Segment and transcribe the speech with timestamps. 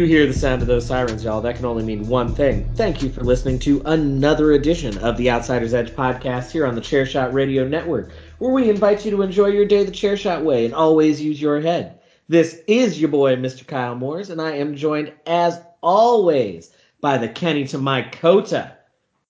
[0.00, 1.42] You hear the sound of those sirens, y'all.
[1.42, 2.64] That can only mean one thing.
[2.74, 6.80] Thank you for listening to another edition of the Outsider's Edge podcast here on the
[6.80, 10.72] Chairshot Radio Network, where we invite you to enjoy your day the Chairshot way and
[10.72, 12.00] always use your head.
[12.28, 13.66] This is your boy, Mr.
[13.66, 18.74] Kyle Moores, and I am joined, as always, by the Kenny to my Kota,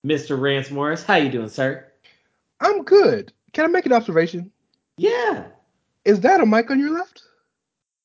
[0.07, 0.41] Mr.
[0.41, 1.03] Rance Morris.
[1.03, 1.85] How you doing, sir?
[2.61, 3.33] I'm good.
[3.55, 4.53] Can I make an observation?
[4.97, 5.47] Yeah,
[6.05, 7.25] Is that a mic on your left?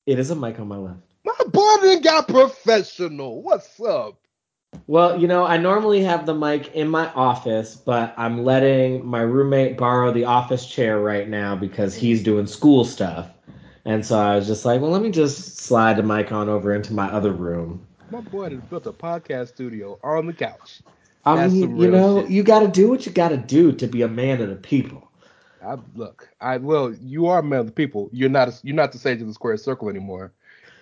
[0.08, 1.02] it is a mic on my left.
[1.26, 3.42] My boy done got professional.
[3.42, 4.20] What's up?
[4.86, 9.22] Well, you know, I normally have the mic in my office, but I'm letting my
[9.22, 13.32] roommate borrow the office chair right now because he's doing school stuff.
[13.86, 16.76] And so I was just like, well, let me just slide the mic on over
[16.76, 17.88] into my other room.
[18.12, 20.82] My boy has built a podcast studio on the couch.
[21.26, 22.30] I That's mean, you know, shit.
[22.30, 24.56] you got to do what you got to do to be a man of the
[24.56, 25.10] people.
[25.64, 26.30] I look.
[26.40, 28.10] I well, you are a man of the people.
[28.12, 28.50] You're not.
[28.50, 30.32] A, you're not the sage of the square circle anymore,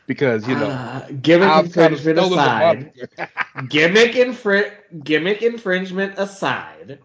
[0.08, 0.70] because you know.
[0.72, 2.92] Ah, gimmick I've infringement aside.
[3.70, 7.00] gimmick infri- gimmick infringement aside,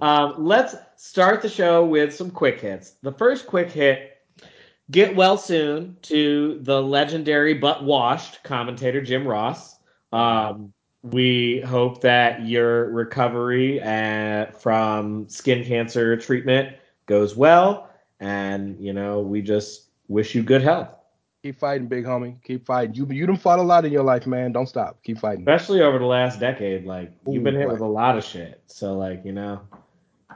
[0.00, 2.92] um, let's start the show with some quick hits.
[3.02, 4.18] The first quick hit:
[4.90, 9.76] get well soon to the legendary but washed commentator Jim Ross.
[10.12, 10.72] Um,
[11.02, 17.90] we hope that your recovery uh, from skin cancer treatment goes well,
[18.20, 20.97] and you know we just wish you good health.
[21.42, 22.42] Keep fighting, big homie.
[22.42, 22.94] Keep fighting.
[22.96, 24.52] You you done fought a lot in your life, man.
[24.52, 24.98] Don't stop.
[25.04, 25.42] Keep fighting.
[25.42, 27.72] especially over the last decade like you've been hit boy.
[27.74, 29.60] with a lot of shit so like you know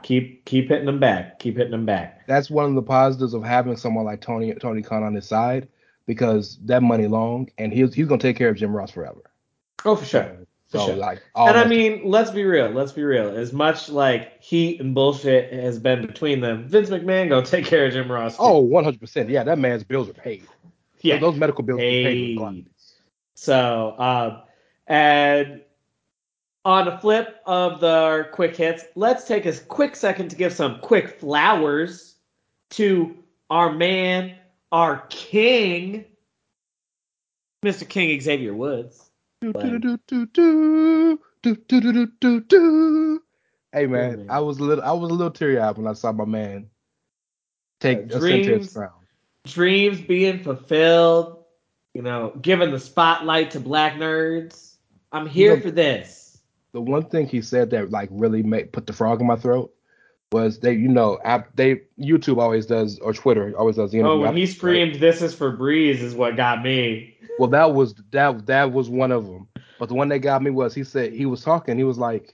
[0.01, 3.43] keep keep hitting them back keep hitting them back That's one of the positives of
[3.43, 5.67] having someone like Tony Tony Khan on his side,
[6.05, 9.21] because that money long, and he's he's gonna take care of Jim Ross forever.
[9.83, 10.23] oh for sure
[10.69, 10.95] for So sure.
[10.95, 14.95] like, and i mean let's be real let's be real as much like heat and
[14.95, 18.43] bullshit has been between them vince mcmahon gonna take care of jim ross too.
[18.43, 19.29] oh, 100 percent.
[19.29, 20.47] Yeah, that man's bills are paid.
[21.03, 22.37] Yeah, those medical bills paid.
[22.37, 22.65] paid
[23.35, 24.41] so, um,
[24.87, 25.61] and
[26.65, 30.79] on a flip of the quick hits, let's take a quick second to give some
[30.79, 32.15] quick flowers
[32.71, 33.15] to
[33.49, 34.35] our man,
[34.71, 36.05] our king,
[37.65, 37.87] Mr.
[37.87, 39.09] King Xavier Woods.
[43.73, 46.11] Hey man, I was a little I was a little teary eyed when I saw
[46.11, 46.69] my man
[47.79, 49.02] take a, a crown.
[49.45, 51.43] Dreams being fulfilled,
[51.93, 54.75] you know, giving the spotlight to black nerds.
[55.11, 56.21] I'm here know- for this.
[56.71, 59.71] The one thing he said that like really made put the frog in my throat
[60.31, 64.05] was they you know app they YouTube always does or Twitter always does the Oh,
[64.05, 64.55] interview when he after, right?
[64.57, 67.15] screamed, "This is for Breeze," is what got me.
[67.37, 69.47] Well, that was that that was one of them.
[69.77, 71.77] But the one that got me was he said he was talking.
[71.77, 72.33] He was like,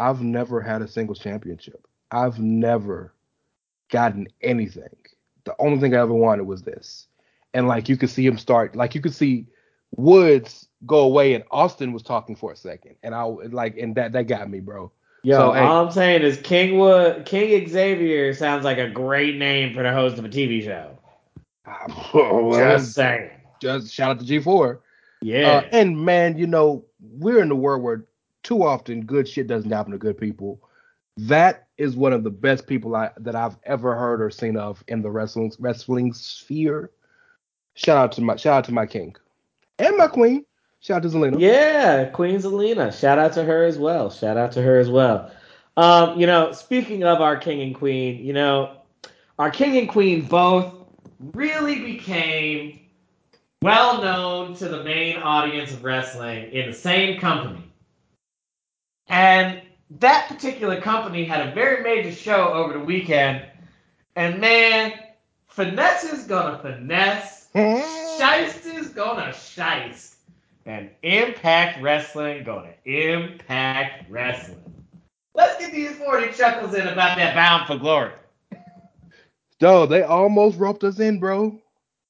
[0.00, 1.86] "I've never had a singles championship.
[2.10, 3.14] I've never
[3.90, 4.96] gotten anything.
[5.44, 7.06] The only thing I ever wanted was this."
[7.54, 9.46] And like you could see him start, like you could see
[9.96, 14.12] Woods go away, and Austin was talking for a second, and I like, and that
[14.12, 14.90] that got me, bro.
[15.24, 19.36] Yo, So, hey- all I'm saying is King Wood, King Xavier sounds like a great
[19.36, 20.98] name for the host of a TV show.
[22.12, 23.30] Well, Just saying.
[23.60, 24.78] just shout out to G4.
[25.20, 25.48] Yeah.
[25.48, 28.04] Uh, and man, you know, we're in the world where
[28.42, 30.60] too often good shit doesn't happen to good people.
[31.16, 34.82] That is one of the best people I, that I've ever heard or seen of
[34.88, 36.90] in the wrestling wrestling sphere.
[37.74, 39.14] Shout out to my shout out to my king
[39.78, 40.44] and my queen.
[40.80, 41.38] Shout out to Zelina.
[41.38, 42.92] yeah, Queen Zelina.
[42.98, 44.10] Shout out to her as well.
[44.10, 45.30] Shout out to her as well.
[45.76, 48.78] Um, you know, speaking of our king and queen, you know,
[49.38, 50.74] our king and queen both
[51.32, 52.80] really became
[53.62, 57.62] well known to the main audience of wrestling in the same company.
[59.08, 59.61] And
[60.00, 63.44] that particular company had a very major show over the weekend.
[64.16, 64.92] And man,
[65.46, 67.48] finesse is gonna finesse.
[67.54, 70.14] Shiest is gonna shiest.
[70.64, 74.58] and Impact Wrestling to Impact Wrestling.
[75.34, 78.12] Let's get these 40 chuckles in about that Bound for Glory.
[79.60, 81.58] Yo, they almost roped us in, bro.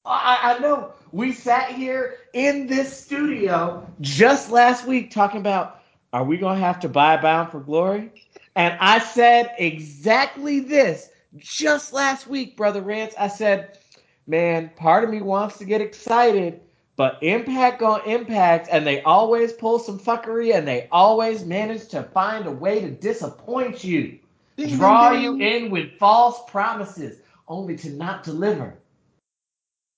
[0.05, 0.91] I, I know.
[1.11, 5.82] We sat here in this studio just last week talking about
[6.13, 8.11] are we going to have to buy Bound for Glory?
[8.55, 13.15] And I said exactly this just last week, Brother Rance.
[13.19, 13.79] I said,
[14.27, 16.61] man, part of me wants to get excited,
[16.95, 22.03] but Impact on Impact, and they always pull some fuckery and they always manage to
[22.03, 24.19] find a way to disappoint you,
[24.55, 27.17] draw you in with false promises,
[27.47, 28.75] only to not deliver.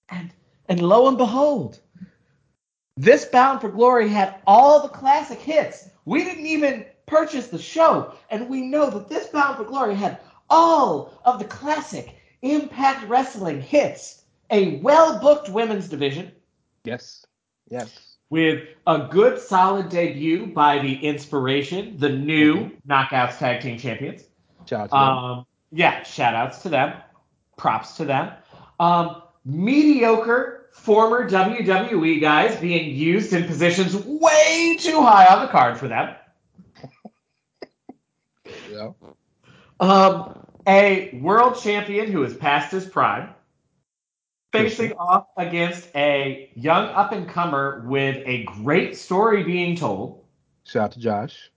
[0.08, 0.32] And
[0.70, 1.80] and lo and behold,
[2.96, 5.90] this Bound for Glory had all the classic hits.
[6.06, 10.20] We didn't even purchase the show, and we know that this Bound for Glory had
[10.50, 14.22] all of the classic Impact Wrestling hits.
[14.52, 16.32] A well booked women's division
[16.84, 17.26] Yes.
[17.70, 18.18] Yes.
[18.30, 24.26] with a good solid debut by the Inspiration, the new Knockouts Tag Team Champions.
[24.70, 25.02] Shout out to them.
[25.02, 26.94] Um, yeah, shout outs to them.
[27.58, 28.34] Props to them.
[28.80, 35.78] Um, mediocre former WWE guys being used in positions way too high on the card
[35.78, 36.16] for them.
[38.72, 38.92] yeah.
[39.80, 43.30] Um, a world champion who is past his prime,
[44.52, 50.24] facing off against a young up and comer with a great story being told.
[50.66, 51.52] Shout out to Josh.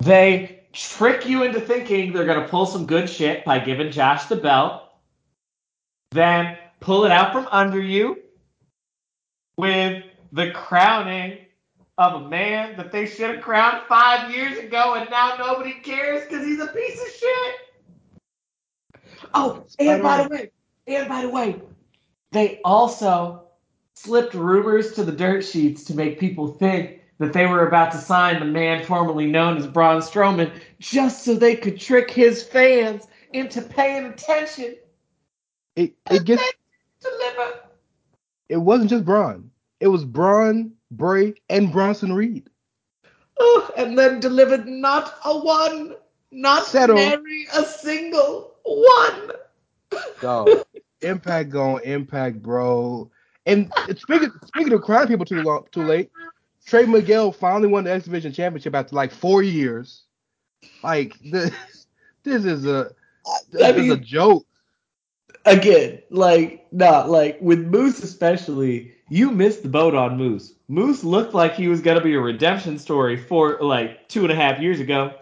[0.00, 4.26] They trick you into thinking they're going to pull some good shit by giving Josh
[4.26, 4.82] the belt,
[6.12, 8.18] then pull it out from under you
[9.56, 11.38] with the crowning
[11.96, 16.28] of a man that they should have crowned five years ago, and now nobody cares
[16.28, 17.54] because he's a piece of shit.
[19.32, 20.50] Oh, and by the way,
[20.86, 21.62] and by the way,
[22.32, 23.44] they also
[23.94, 27.98] slipped rumors to the dirt sheets to make people think that they were about to
[27.98, 33.06] sign the man formerly known as Braun Strowman just so they could trick his fans
[33.32, 34.74] into paying attention.
[35.76, 36.42] It it gets
[37.04, 37.60] Deliver.
[38.48, 39.50] it wasn't just Braun.
[39.80, 42.48] It was Braun, Bray, and Bronson Reed.
[43.38, 45.96] Oh, and then delivered not a one,
[46.30, 46.96] not Settle.
[46.96, 49.32] nary a single one.
[50.20, 50.50] Dog.
[51.04, 53.10] impact going impact, bro.
[53.46, 56.10] And speaking speaking of crying people too long too late,
[56.66, 60.04] Trey Miguel finally won the X Division Championship after like four years.
[60.82, 61.52] Like this,
[62.22, 62.90] this is a
[63.50, 64.46] this I is a joke.
[65.46, 70.54] Again, like, not like with Moose especially, you missed the boat on Moose.
[70.68, 74.34] Moose looked like he was gonna be a redemption story for like two and a
[74.34, 75.12] half years ago.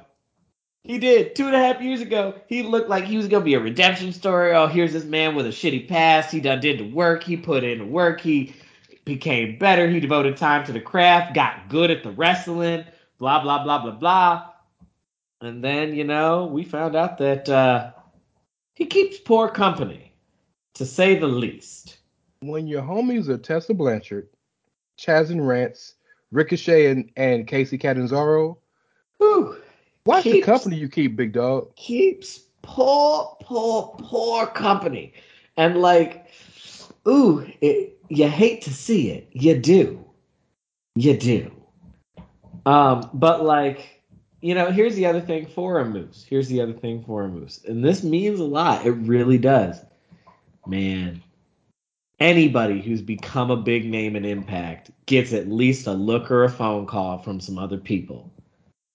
[0.85, 1.37] He did.
[1.37, 4.13] Two and a half years ago, he looked like he was gonna be a redemption
[4.13, 4.53] story.
[4.53, 6.31] Oh, here's this man with a shitty past.
[6.31, 7.23] He done did the work.
[7.23, 8.21] He put in the work.
[8.21, 8.55] He
[9.05, 9.89] became better.
[9.89, 11.35] He devoted time to the craft.
[11.35, 12.85] Got good at the wrestling.
[13.19, 14.49] Blah blah blah blah blah.
[15.41, 17.93] And then you know we found out that uh,
[18.75, 20.12] he keeps poor company,
[20.75, 21.99] to say the least.
[22.41, 24.29] When your homies are Tessa Blanchard,
[24.99, 25.95] Chasyn Rance,
[26.33, 28.57] Ricochet and, and Kacy Catanzaro,
[29.19, 29.57] Whew.
[30.07, 31.75] watch the Keeps- company you keep, big dog.
[31.77, 35.13] keeps poor, poor, poor company.
[35.57, 36.27] And like,
[37.07, 39.29] ooh, it, you hate to see it.
[39.33, 40.05] You do.
[40.95, 41.51] You do.
[42.67, 44.03] Um, but like,
[44.41, 46.25] you know, here's the other thing for a moose.
[46.29, 47.61] Here's the other thing for a moose.
[47.67, 48.85] And this means a lot.
[48.87, 49.79] It really does.
[50.67, 51.23] Man,
[52.21, 56.51] anybody who's become a big name in impact gets at least a look or a
[56.51, 58.33] phone call from some other people.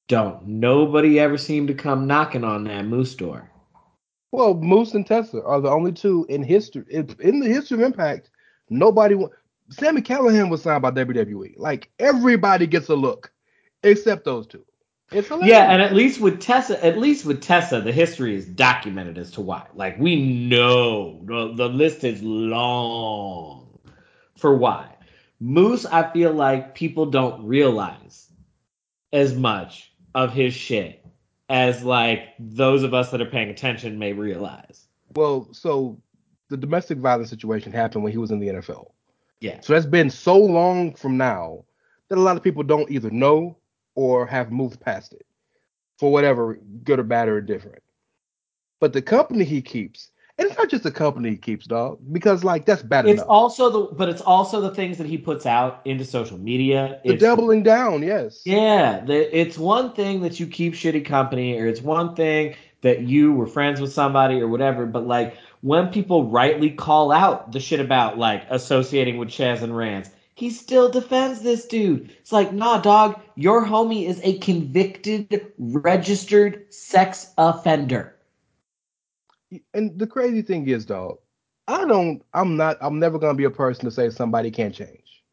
[0.07, 3.51] Don't nobody ever seem to come knocking on that moose door.
[4.31, 8.29] Well, Moose and Tessa are the only two in history in, the history of Impact.
[8.69, 9.15] Nobody.
[9.69, 11.55] Sami Callihan was signed by WWE.
[11.57, 13.31] Like everybody gets a look,
[13.83, 14.63] except those two.
[15.11, 15.49] It's hilarious.
[15.49, 19.31] Yeah, and at least with Tessa, at least with Tessa, the history is documented as
[19.31, 19.65] to why.
[19.73, 23.79] Like we know the, the list is long
[24.37, 24.93] for why.
[25.39, 28.29] Moose, I feel like people don't realize
[29.13, 31.05] as much of his shit
[31.49, 34.87] as like those of us that are paying attention may realize.
[35.15, 35.97] well, so
[36.49, 38.91] the domestic violence situation happened when he was in the NFL.
[39.39, 39.59] Yeah.
[39.61, 41.63] So that's been so long from now
[42.09, 43.57] that a lot of people don't either know
[43.97, 45.25] or have moved past it
[45.99, 47.83] for whatever good or bad or different.
[48.79, 52.43] But the company he keeps, and it's not just the company he keeps, dog, because
[52.43, 53.27] like that's bad It's enough.
[53.27, 57.01] also the but it's also the things that he puts out into social media.
[57.05, 58.45] the It's doubling down, yes.
[58.45, 63.01] Yeah, the, it's one thing that you keep shitty company, or it's one thing that
[63.01, 64.85] you were friends with somebody or whatever.
[64.85, 70.09] But like when people rightly call out the shit about like associating with Chasyn Rance,
[70.37, 72.11] he still defends this dude.
[72.19, 78.15] It's like, nah, dog, your homie is a convicted, registered sex offender.
[79.73, 81.17] And the crazy thing is, dog,
[81.67, 85.23] I don't, I'm not, I'm never gonna be a person to say somebody can't change.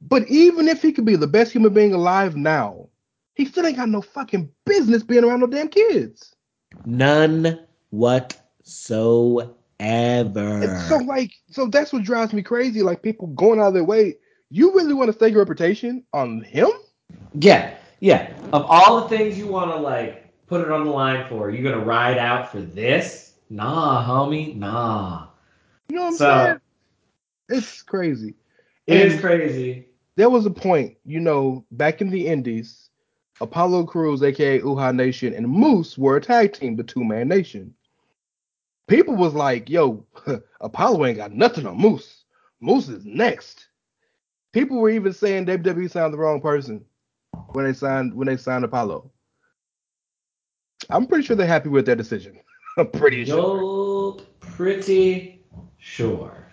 [0.00, 2.88] But even if he could be the best human being alive now,
[3.34, 6.34] he still ain't got no fucking business being around no damn kids.
[6.86, 9.52] None whatsoever.
[9.80, 10.34] And
[10.88, 12.82] so like, so that's what drives me crazy.
[12.82, 14.16] Like people going out of their way.
[14.50, 16.68] You really want to stake your reputation on him?
[17.34, 18.32] Yeah, yeah.
[18.52, 21.64] Of all the things you want to like put it on the line for, you're
[21.70, 23.34] gonna ride out for this?
[23.50, 25.26] Nah, homie, nah.
[25.88, 26.60] You know what I'm So- saying?
[27.50, 28.34] It's crazy.
[28.86, 29.88] It is And crazy.
[30.16, 32.88] There was a point, you know, back in the Indies,
[33.40, 37.74] Apollo Crews, aka Uhaa Nation, and Moose were a tag team, the two man nation.
[38.86, 40.06] People was like, yo,
[40.60, 42.24] Apollo ain't got nothing on Moose.
[42.60, 43.68] Moose is next.
[44.52, 46.84] People were even saying WWE signed the wrong person
[47.52, 49.10] when they signed when they signed Apollo.
[50.90, 52.38] I'm pretty sure they're happy with their decision.
[52.78, 54.16] I'm pretty sure.
[54.16, 55.44] Yup, pretty
[55.78, 56.46] sure.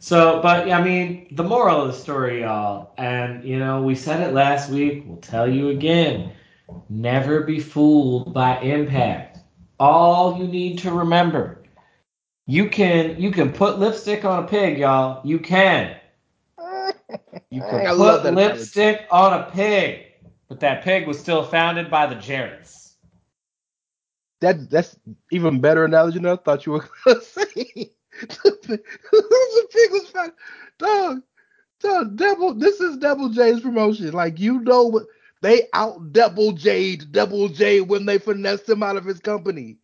[0.00, 4.20] So, but I mean, the moral of the story, y'all, and you know, we said
[4.20, 6.32] it last week, we'll tell you again
[6.88, 9.38] never be fooled by impact.
[9.80, 11.57] All you need to remember
[12.48, 15.20] you can you can put lipstick on a pig, y'all.
[15.24, 15.94] You can.
[17.50, 20.06] You can I put lipstick on a pig.
[20.48, 22.94] But that pig was still founded by the Jarretts.
[24.40, 24.98] That that's
[25.30, 27.44] even better analogy than I thought you were gonna say.
[28.18, 28.80] the
[29.70, 30.34] pig was fat.
[30.78, 31.20] Dog,
[31.80, 32.54] dog, double.
[32.54, 34.10] This is Double J's promotion.
[34.12, 35.04] Like you know what
[35.42, 39.76] they out Double J'd Double J when they finessed him out of his company,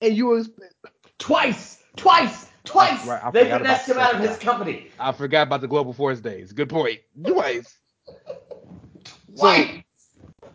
[0.00, 0.74] and you expect.
[1.18, 3.06] Twice, twice, twice.
[3.06, 4.88] Right, I they forgot finessed about him out of his company.
[4.98, 6.52] I forgot about the Global Force days.
[6.52, 7.00] Good point.
[7.24, 7.78] Twice.
[9.36, 9.82] Twice.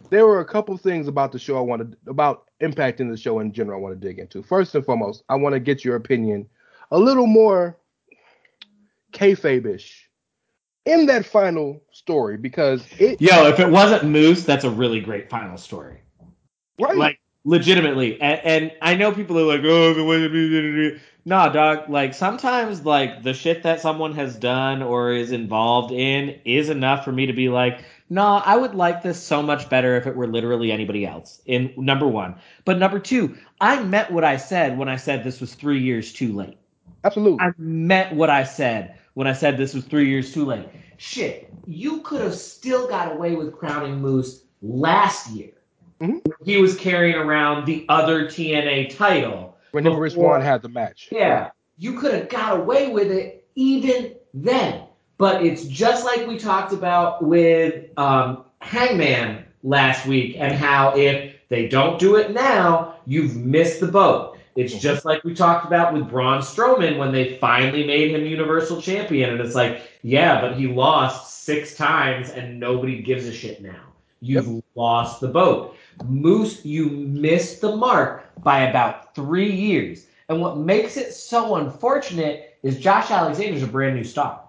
[0.10, 3.51] there were a couple things about the show I wanted about impacting the show in
[3.51, 4.43] general I want to dig into.
[4.43, 6.48] First and foremost, I want to get your opinion
[6.91, 7.77] a little more
[9.13, 10.10] kayfabe-ish
[10.86, 15.29] in that final story because it Yo, if it wasn't Moose, that's a really great
[15.29, 16.01] final story.
[16.79, 17.19] right Like
[17.50, 20.22] legitimately, and, and I know people are like, oh, the way.
[20.22, 21.89] That Nah, dog.
[21.89, 27.03] Like sometimes, like the shit that someone has done or is involved in is enough
[27.03, 30.15] for me to be like, nah, I would like this so much better if it
[30.15, 31.41] were literally anybody else.
[31.46, 35.41] In number one, but number two, I meant what I said when I said this
[35.41, 36.58] was three years too late.
[37.03, 40.68] absolutely I meant what I said when I said this was three years too late.
[40.98, 45.51] Shit, you could have still got away with crowning Moose last year.
[46.01, 46.22] Mhm.
[46.46, 49.56] He was carrying around the other TNA title.
[49.72, 51.10] when him and Rich before- Swann had the match.
[51.12, 54.82] Yeah, you could have got away with it even then.
[55.20, 61.36] But it's just like we talked about with um, Hangman last week, and how if
[61.50, 64.38] they don't do it now, you've missed the boat.
[64.56, 64.79] It's Mhm.
[64.82, 69.29] just like we talked about with Braun Strowman when they finally made him Universal Champion,
[69.29, 73.75] and it's like, yeah, but he lost six times, and nobody gives a shit now.
[74.22, 75.75] You've lost the boat.
[76.08, 80.08] Moose, you missed the mark by about three years.
[80.29, 84.41] And what makes it so unfortunate is Josh Alexander's a brand new star.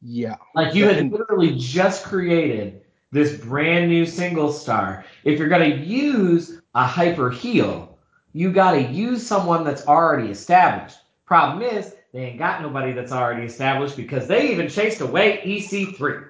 [0.00, 0.36] Yeah.
[0.54, 5.04] Like you had literally just created this brand new single star.
[5.24, 7.98] If you're gonna use a hyper heel,
[8.32, 10.98] you gotta use someone that's already established.
[11.24, 16.28] Problem is, they ain't got nobody that's already established because they even chased away EC3.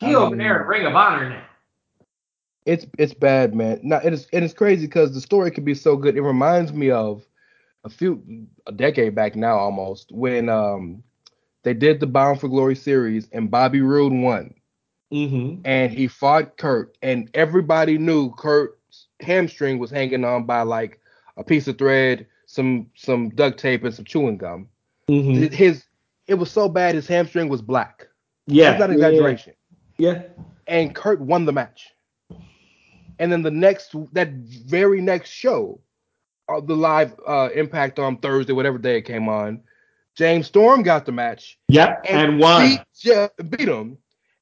[0.00, 1.44] He I over there at Ring of Honor now.
[2.68, 3.80] It's it's bad, man.
[3.82, 6.16] Now it is it is crazy because the story could be so good.
[6.16, 7.26] It reminds me of
[7.84, 8.22] a few
[8.66, 11.02] a decade back now almost when um
[11.62, 14.54] they did the Bound for Glory series and Bobby Roode won
[15.10, 15.62] Mm-hmm.
[15.64, 21.00] and he fought Kurt and everybody knew Kurt's hamstring was hanging on by like
[21.38, 24.68] a piece of thread, some some duct tape and some chewing gum.
[25.08, 25.54] Mm-hmm.
[25.54, 25.84] His
[26.26, 28.06] it was so bad his hamstring was black.
[28.46, 28.72] Yeah.
[28.72, 29.54] That's not an exaggeration.
[29.96, 30.24] Yeah.
[30.66, 31.94] and Kurt won the match.
[33.18, 35.80] And then the next, that very next show,
[36.48, 39.62] uh, the live uh, Impact on Thursday, whatever day it came on,
[40.14, 42.06] James Storm got the match Yep.
[42.08, 42.68] And, won.
[42.68, 43.98] beat, Jeff, beat him,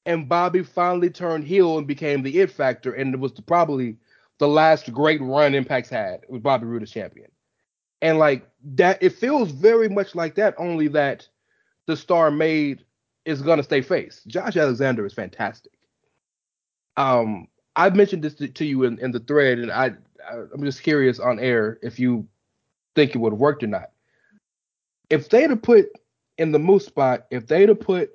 [0.06, 3.97] and Bobby finally turned heel and became the It Factor, and it was the, probably
[4.38, 7.30] the last great run Impact's had with Bobby Roode as champion.
[8.02, 11.28] And like that, it feels very much like that, only that
[11.87, 12.85] the star made
[13.25, 14.23] is gonna stay face.
[14.26, 15.73] Josh Alexander is fantastic.
[16.97, 19.92] Um, I mentioned this to, you in, in the thread, and I,
[20.26, 22.26] I I'm just curious on air if you
[22.95, 23.90] think it would have worked or not.
[25.11, 25.87] If they'd have put
[26.38, 28.11] in the Moose spot, if they'd have put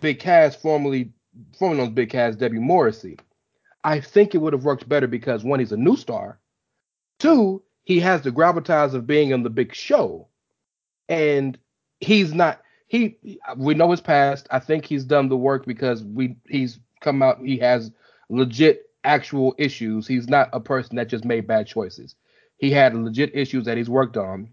[0.00, 1.12] Big Cass, formerly
[1.58, 3.16] formerly known as Big Cass, Debbie Morrissey,
[3.84, 6.38] I think it would have worked better because one, he's a new star.
[7.20, 10.26] Two, he has the gravitas of being on the big show,
[11.08, 11.56] and
[12.00, 12.60] he's not.
[12.88, 13.16] He
[13.56, 14.48] we know his past.
[14.50, 17.38] I think he's done the work because we he's come out.
[17.40, 17.92] He has
[18.28, 20.06] legit actual issues.
[20.06, 22.14] He's not a person that just made bad choices.
[22.56, 24.48] He had legit issues that he's worked on.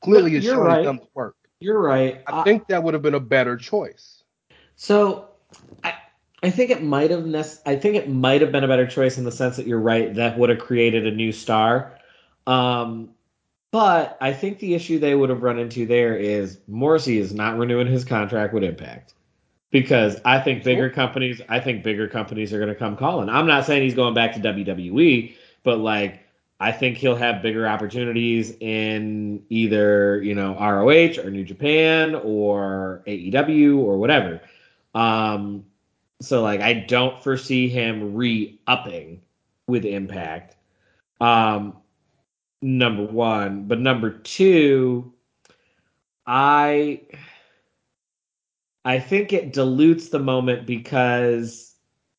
[0.00, 0.84] Clearly, it's showing right.
[0.84, 1.36] some work.
[1.60, 2.22] You're right.
[2.26, 4.22] I think that would have been a better choice.
[4.76, 5.28] So,
[5.82, 5.94] I,
[6.42, 9.18] I think it might have nec- I think it might have been a better choice
[9.18, 10.14] in the sense that you're right.
[10.14, 11.98] That would have created a new star.
[12.46, 13.10] Um,
[13.72, 17.58] but I think the issue they would have run into there is Morrissey is not
[17.58, 19.14] renewing his contract with Impact
[19.70, 21.40] because I think bigger companies.
[21.48, 23.28] I think bigger companies are going to come calling.
[23.28, 26.20] I'm not saying he's going back to WWE, but like.
[26.60, 33.04] I think he'll have bigger opportunities in either, you know, ROH or New Japan or
[33.06, 34.40] AEW or whatever.
[34.92, 35.64] Um,
[36.20, 39.22] so like I don't foresee him re-upping
[39.66, 40.56] with Impact.
[41.20, 41.76] Um,
[42.60, 45.12] number one, but number two,
[46.26, 47.02] I
[48.88, 51.74] I think it dilutes the moment because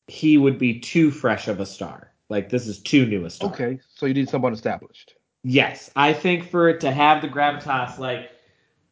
[0.06, 2.12] he would be too fresh of a star.
[2.28, 3.50] Like this is too new a star.
[3.50, 5.14] Okay, so you need someone established.
[5.42, 8.30] Yes, I think for it to have the gravitas, like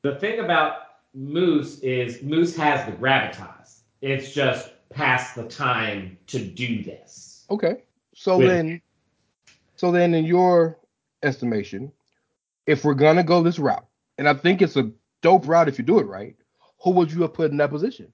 [0.03, 0.73] the thing about
[1.15, 3.83] Moose is Moose has the gravitas.
[4.01, 7.47] It's just past the time to do this.
[7.49, 8.83] Okay, so With- then,
[9.77, 10.81] so then, in your
[11.23, 11.93] estimation,
[12.67, 13.87] if we're gonna go this route,
[14.19, 14.91] and I think it's a
[15.23, 16.35] dope route if you do it right,
[16.81, 18.13] who would you have put in that position?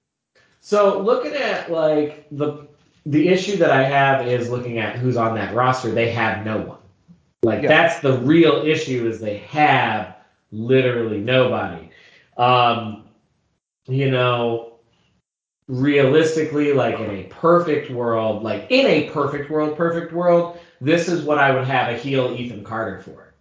[0.61, 2.67] So looking at like the
[3.07, 5.91] the issue that I have is looking at who's on that roster.
[5.91, 6.79] They have no one.
[7.43, 7.69] Like Yeah.
[7.69, 10.17] that's the real issue is they have
[10.53, 11.91] literally nobody.
[12.39, 13.05] Um,
[13.87, 14.73] you know,
[15.69, 21.23] realistically, like in a perfect world, like in a perfect world, perfect world, this is
[21.25, 23.35] what I would have a heel Ethan Carter for.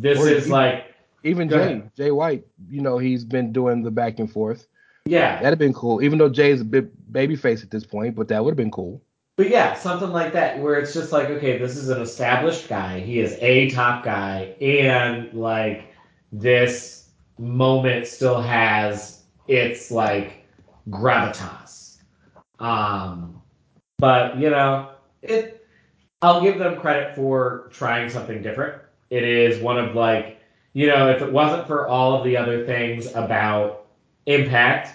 [0.00, 0.93] This Or is even- like,
[1.24, 1.90] Even Go Jay, ahead.
[1.96, 4.66] Jay White, you know, he's been doing the back and forth.
[5.06, 6.02] yeah, That'd have been cool.
[6.02, 8.70] Even though Jay's a bit baby face at this point, but that would have been
[8.70, 9.02] cool.
[9.36, 13.00] But yeah, something like that, where it's just like, okay, this is an established guy.
[13.00, 15.92] He is a top guy, and like
[16.30, 17.08] this
[17.38, 20.44] moment still has its like
[20.88, 21.96] gravitas.
[22.60, 23.42] Um,
[23.98, 24.90] but you know,
[25.22, 25.66] it.
[26.22, 28.80] I'll give them credit for trying something different.
[29.10, 30.40] It is one of like,
[30.74, 33.86] you know, if it wasn't for all of the other things about
[34.26, 34.90] Impact,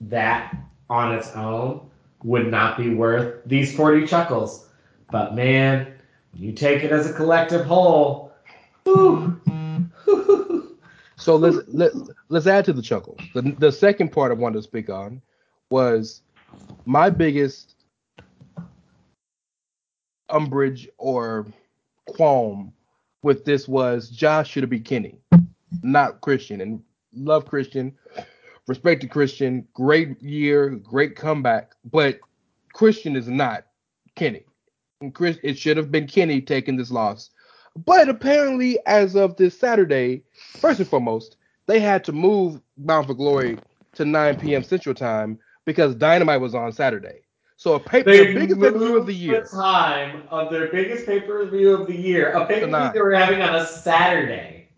[0.00, 0.56] that
[0.88, 1.88] on its own
[2.22, 4.68] would not be worth these 40 chuckles.
[5.10, 5.94] But man,
[6.34, 8.32] you take it as a collective whole.
[11.18, 11.92] So let's let,
[12.28, 13.16] let's add to the chuckle.
[13.34, 15.20] The the second part I wanted to speak on
[15.70, 16.22] was
[16.84, 17.74] my biggest
[20.28, 21.46] umbrage or
[22.06, 22.72] qualm
[23.26, 25.18] with this was Josh should have been Kenny,
[25.82, 26.60] not Christian.
[26.60, 26.80] And
[27.12, 27.92] love Christian,
[28.68, 32.20] respect to Christian, great year, great comeback, but
[32.72, 33.66] Christian is not
[34.14, 34.44] Kenny.
[35.00, 37.30] And Chris, it should have been Kenny taking this loss.
[37.74, 40.22] But apparently, as of this Saturday,
[40.60, 41.36] first and foremost,
[41.66, 43.58] they had to move Bound for Glory
[43.94, 44.62] to 9 p.m.
[44.62, 47.25] Central Time because Dynamite was on Saturday.
[47.56, 49.40] So a paper, the biggest pay per view of the year.
[49.42, 52.90] The time of their biggest pay per view of the year, a pay per view
[52.92, 54.68] they were having on a Saturday.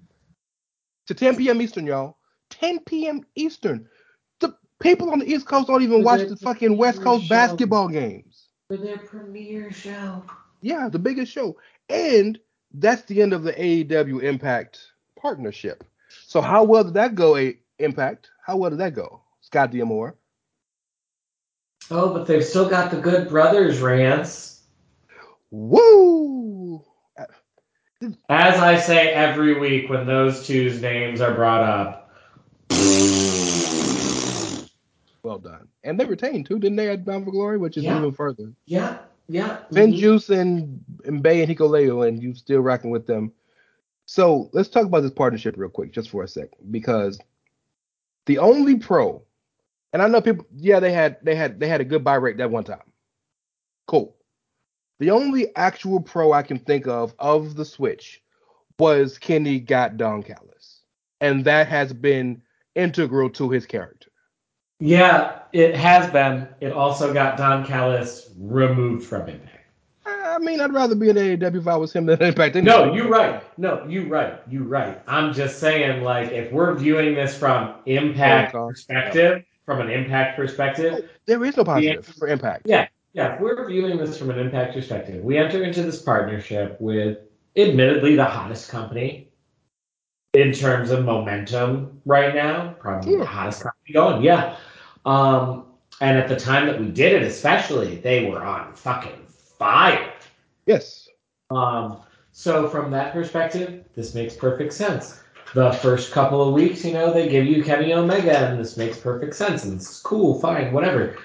[1.07, 1.61] to 10 p.m.
[1.61, 2.19] Eastern, y'all.
[2.51, 3.23] 10 p.m.
[3.35, 3.89] Eastern.
[4.41, 7.35] The people on the East Coast don't even For watch the fucking West Coast show.
[7.35, 8.47] basketball games.
[8.69, 10.23] For their premiere show.
[10.61, 11.57] Yeah, the biggest show.
[11.89, 12.39] And
[12.75, 15.83] that's the end of the AEW Impact partnership.
[16.27, 18.31] So how well did that go, A- Impact?
[18.45, 19.23] How well did that go?
[19.41, 20.15] Scott D'Amore.
[21.91, 24.63] Oh, but they've still got the Good Brothers Rance.
[25.51, 26.85] Woo!
[28.29, 32.11] As I say every week when those two's names are brought up.
[35.23, 35.69] Well done.
[35.83, 37.99] And they retained too, didn't they, at Bound for Glory, which is Yeah.
[37.99, 38.53] even further.
[38.67, 38.99] Yeah,
[39.29, 39.59] yeah.
[39.73, 39.97] Finn mhm.
[39.99, 43.33] Juice and, and Bay and Hikuleo, and you still rocking with them.
[44.07, 47.19] So let's talk about this partnership real quick, just for a second, because
[48.27, 49.23] the only pro,
[49.93, 52.39] and I know people, yeah, they had they had they had a good buy rate
[52.39, 52.83] that one time.
[53.87, 54.15] Cool.
[54.99, 58.23] The only actual pro I can think of of the switch
[58.79, 60.83] was Kenny got Don Callis,
[61.21, 62.43] and that has been
[62.75, 64.11] integral to his character.
[64.81, 66.49] Yeah, it has been.
[66.61, 69.55] It also got Don Callis removed from Impact.
[70.07, 72.55] I mean, I'd rather be in AEW if I was him than Impact.
[72.57, 73.43] No, you're right.
[73.59, 74.41] No, you're right.
[74.49, 75.03] You're right.
[75.09, 80.35] I'm just saying, like, if we're viewing this from impact Oh, perspective, from an impact
[80.35, 82.13] perspective, there is no positive Yeah.
[82.19, 82.63] for Impact.
[82.65, 86.79] yeah, yeah, if we're viewing this from an impact perspective, we enter into this partnership
[86.81, 87.19] with,
[87.55, 89.31] admittedly, the hottest company
[90.33, 92.77] in terms of momentum right now.
[92.81, 93.19] Probably Yeah.
[93.19, 94.23] the hottest company going.
[94.23, 94.57] Yeah.
[95.05, 95.67] Um,
[96.01, 99.21] and at the time that we did it, especially, they were on fucking
[99.59, 100.15] fire.
[100.65, 101.11] Yes.
[101.51, 101.99] Um,
[102.33, 105.21] so from that perspective, this makes perfect sense.
[105.55, 108.99] The first couple of weeks, you know, they give you Kenny Omega, and this makes
[108.99, 111.17] perfect sense, and it's cool, fine, whatever.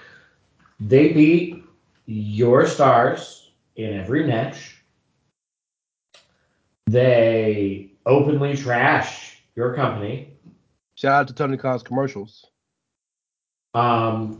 [0.79, 1.63] They beat
[2.05, 4.83] your stars in every match.
[6.87, 10.29] They openly trash your company.
[10.95, 12.45] Shout out to Tony Khan's commercials.
[13.73, 14.39] Um,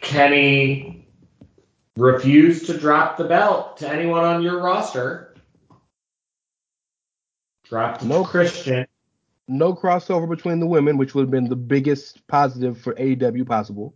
[0.00, 1.06] Kenny
[1.96, 5.27] refused to drop the belt to anyone on your roster.
[7.68, 8.24] Dropped No.
[8.24, 8.86] Christian.
[9.46, 13.94] No crossover between the women, which would have been the biggest positive for AEW possible.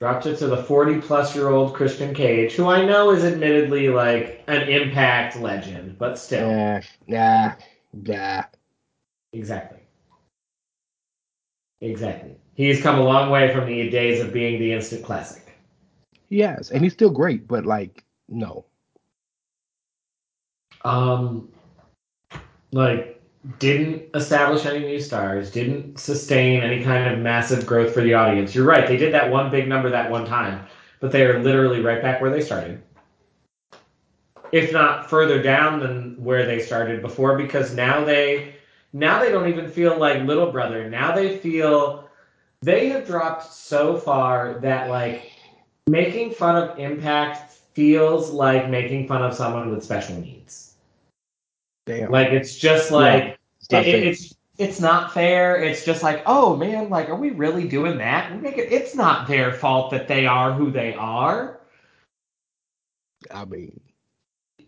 [0.00, 3.88] Dropped it to the 40 plus year old Christian Cage, who I know is admittedly
[3.88, 6.50] like an impact legend, but still.
[6.50, 7.52] Nah, nah,
[7.92, 8.42] nah.
[9.32, 9.80] Exactly.
[11.80, 12.36] Exactly.
[12.54, 15.42] He's come a long way from the days of being the instant classic.
[16.28, 18.64] He has, and he's still great, but like, no.
[20.84, 21.48] Um,
[22.72, 23.20] like
[23.58, 28.54] didn't establish any new stars, didn't sustain any kind of massive growth for the audience.
[28.54, 30.66] You're right, they did that one big number that one time,
[31.00, 32.82] but they are literally right back where they started.
[34.52, 38.54] If not further down than where they started before, because now they
[38.92, 40.88] now they don't even feel like little brother.
[40.88, 42.08] Now they feel
[42.62, 45.32] they have dropped so far that like
[45.86, 50.65] making fun of impact feels like making fun of someone with special needs.
[51.86, 52.10] Damn.
[52.10, 55.56] Like it's just like it's not it- it- it's it's not fair.
[55.62, 58.32] It's just like, oh man, like are we really doing that?
[58.32, 58.72] We make it.
[58.72, 61.60] It's not their fault that they are who they are.
[63.30, 63.80] I mean,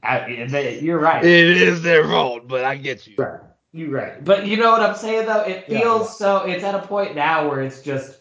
[0.03, 1.25] I, they, you're right.
[1.25, 3.15] it is their fault, but I get you.
[3.19, 3.41] Right.
[3.73, 4.23] You're right.
[4.25, 5.43] But you know what I'm saying though?
[5.43, 6.13] It Yeah, feels yeah.
[6.13, 6.37] so.
[6.45, 8.21] It's at a point now where it's just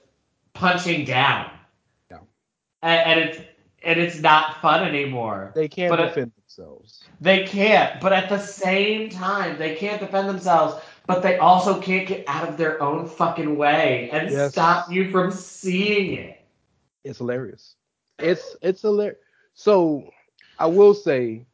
[0.53, 1.49] punching down.
[2.11, 2.19] Yeah.
[2.81, 3.39] And, and it's
[3.87, 5.51] and it's not fun anymore.
[5.55, 7.03] They can't But, defend themselves.
[7.21, 10.75] They can't, but at the same time, they can't defend themselves,
[11.07, 14.51] but they also can't get out of their own fucking way and Yes.
[14.51, 16.41] stop you from seeing it.
[17.05, 17.75] It's hilarious.
[18.19, 19.17] It's it's hilarious.
[19.53, 20.09] So
[20.59, 21.45] I will say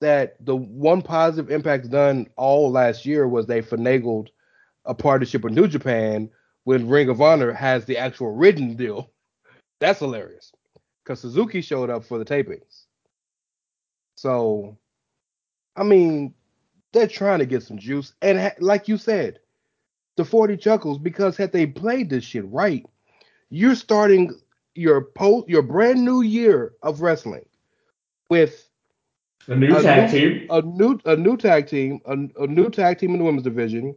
[0.00, 4.28] that the one positive impact done all last year was they finagled
[4.86, 6.30] a partnership with New Japan
[6.64, 9.10] when Ring of Honor has the actual written deal.
[9.80, 10.51] That's hilarious
[11.04, 12.84] because Suzuki showed up for the tapings.
[14.16, 14.76] So,
[15.76, 16.34] I mean,
[16.92, 19.40] they're trying to get some juice, and ha- like you said,
[20.16, 22.84] the 40 chuckles because had they played this shit right,
[23.50, 24.38] you're starting
[24.74, 27.44] your post your brand new year of wrestling
[28.30, 28.68] with
[29.48, 30.46] A new A tag new- team.
[30.50, 32.12] a new a new tag team, a,
[32.42, 33.94] a new tag team in the women's division,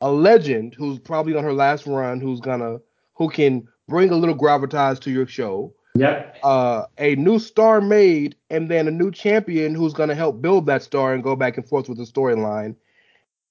[0.00, 2.78] a legend who's probably on her last run, who's gonna
[3.14, 6.36] who can bring a little gravitas to your show, Yep.
[6.42, 10.82] uh, a new star made, and then a new champion who's gonna help build that
[10.82, 12.76] star and go back and forth with the storyline.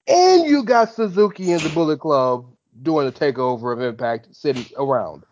[0.08, 2.46] And you got Suzuki and the Bullet Club
[2.82, 5.24] doing the takeover of Impact sitting around.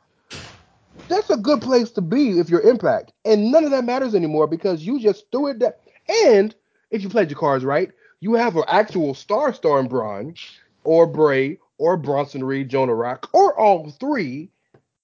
[1.09, 3.12] That's a good place to be if you're Impact.
[3.25, 5.73] And none of that matters anymore because you just threw it down.
[6.27, 6.55] And
[6.90, 10.37] if you played your cards right, you have an actual star star in Braun,
[10.85, 14.51] or Bray, or Bronson Reed, Jonah Rock, or all three.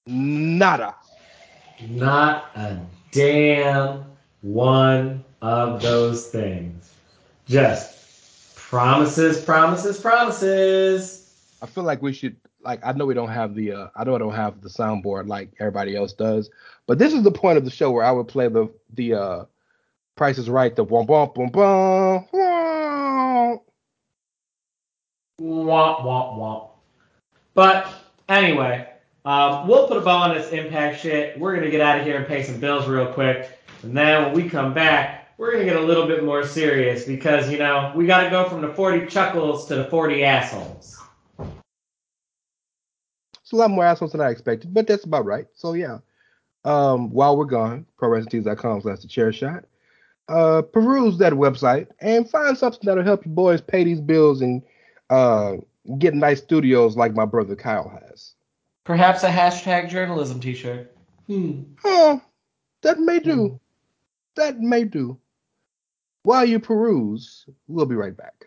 [0.07, 0.95] Nada.
[1.81, 2.79] Not a
[3.13, 4.05] damn
[4.43, 6.93] one of those things.
[7.47, 11.33] Just promises, promises, promises.
[11.63, 14.15] I feel like we should like I know we don't have the uh I know
[14.15, 16.51] I don't have the soundboard like everybody else does,
[16.87, 19.45] but this is the point of the show where I would play the the uh
[20.17, 22.27] Price is Right, the boom boom boom boom.
[25.39, 26.71] Womp, womp, womp.
[27.55, 27.93] But
[28.29, 28.89] anyway,
[29.27, 31.37] um, we'll put a bow on this impact shit.
[31.39, 33.51] We're gonna get out of here and pay some bills real quick,
[33.83, 37.51] and then when we come back, we're gonna get a little bit more serious because
[37.51, 40.97] you know we gotta go from the 40 chuckles to the 40 assholes.
[43.43, 45.47] It's a lot more assholes than I expected, but that's about right.
[45.55, 45.99] So yeah.
[46.65, 49.65] Um, while we're gone, prowrestlingtees.com slash the chair shot.
[50.29, 54.61] Uh, peruse that website and find something that'll help you boys pay these bills and
[55.11, 55.55] uh
[55.99, 58.36] get nice studios like my brother Kyle has.
[58.87, 60.97] Perhaps a hashtag journalism T-shirt.
[61.27, 61.63] Hmm.
[61.83, 62.21] Huh,
[62.83, 63.61] that may do.
[64.37, 65.19] that may do.
[66.23, 68.47] While you peruse, we'll be right back.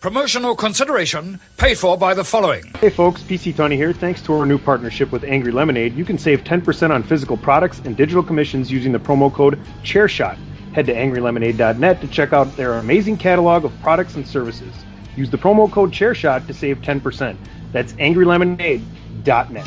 [0.00, 2.64] Promotional consideration paid for by the following.
[2.80, 3.92] Hey folks, PC Tony here.
[3.92, 7.80] Thanks to our new partnership with Angry Lemonade, you can save 10% on physical products
[7.84, 10.36] and digital commissions using the promo code ChairShot.
[10.72, 14.72] Head to angrylemonade.net to check out their amazing catalog of products and services.
[15.16, 17.36] Use the promo code ChairShot to save 10%.
[17.72, 19.66] That's angrylemonade.net.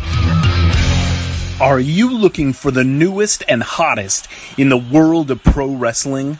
[1.62, 6.40] Are you looking for the newest and hottest in the world of pro wrestling?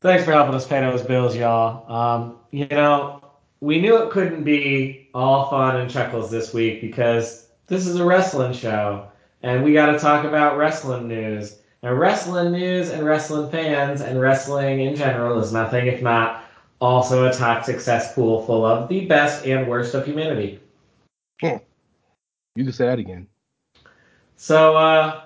[0.00, 1.92] Thanks for helping us pay those bills, y'all.
[1.92, 3.20] Um, you know,
[3.60, 8.04] we knew it couldn't be all fun and chuckles this week because this is a
[8.04, 9.08] wrestling show,
[9.42, 11.58] and we got to talk about wrestling news.
[11.82, 16.44] And wrestling news and wrestling fans and wrestling in general is nothing if not
[16.80, 20.60] also a toxic cesspool full of the best and worst of humanity.
[21.40, 21.56] Hmm.
[22.56, 23.28] You can say that again.
[24.36, 25.22] So, uh,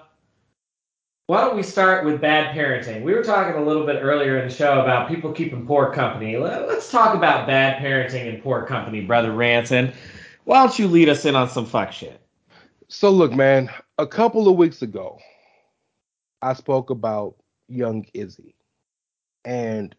[1.33, 3.03] why don't we start with bad parenting?
[3.03, 6.37] We were talking a little bit earlier in the show about people keeping poor company.
[6.37, 9.95] Let's talk about bad parenting and poor company, brother Ranson.
[10.45, 12.21] Why don't you lead us in on some fuck shit?
[12.89, 15.19] So look, man, a couple of weeks ago,
[16.43, 18.55] I spoke about young Izzy.
[19.47, 19.97] And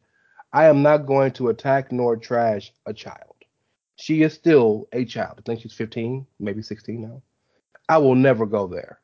[0.54, 3.34] I am not going to attack nor trash a child.
[3.96, 5.40] She is still a child.
[5.40, 7.24] I think she's 15, maybe 16 now.
[7.90, 9.00] I will never go there.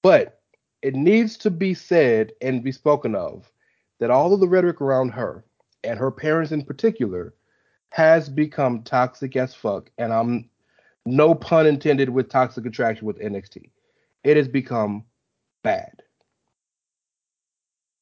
[0.00, 0.40] But
[0.82, 3.50] it needs to be said and be spoken of
[3.98, 5.44] that all of the rhetoric around her
[5.84, 7.34] and her parents in particular
[7.90, 9.90] has become toxic as fuck.
[9.98, 10.50] And I'm
[11.06, 13.70] no pun intended with toxic attraction with NXT.
[14.24, 15.04] It has become
[15.62, 16.02] bad.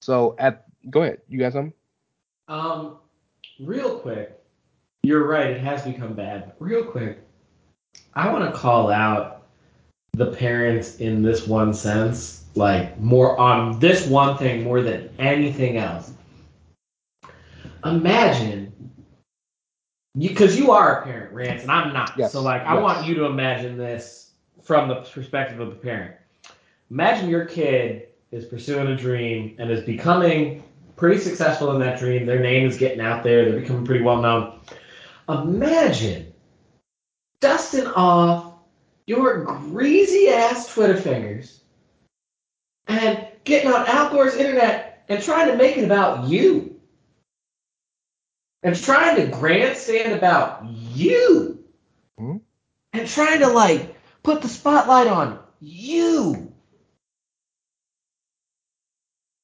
[0.00, 1.72] So at go ahead, you got something?
[2.48, 2.98] Um,
[3.60, 4.38] real quick,
[5.02, 5.50] you're right.
[5.50, 6.52] It has become bad.
[6.58, 7.20] Real quick,
[8.14, 9.46] I want to call out
[10.12, 15.76] the parents in this one sense, like more on this one thing more than anything
[15.76, 16.12] else.
[17.84, 18.72] Imagine,
[20.16, 22.12] because you, you, are a parent, Rance, and I'm not.
[22.16, 22.70] Yes, so, like, yes.
[22.70, 24.30] I want you to imagine this
[24.62, 26.14] from the perspective of the parent.
[26.90, 30.62] Imagine your kid is pursuing a dream and is becoming
[30.96, 32.24] pretty successful in that dream.
[32.24, 33.50] Their name is getting out there.
[33.50, 34.60] They're becoming pretty well known.
[35.28, 36.32] Imagine
[37.40, 38.54] dusting off
[39.06, 41.63] your greasy ass Twitter fingers
[42.86, 46.80] and getting on Al Gore's internet and trying to make it about you.
[48.62, 51.62] And trying to grandstand about you.
[52.18, 52.36] Hmm?
[52.92, 56.52] And trying to like put the spotlight on you.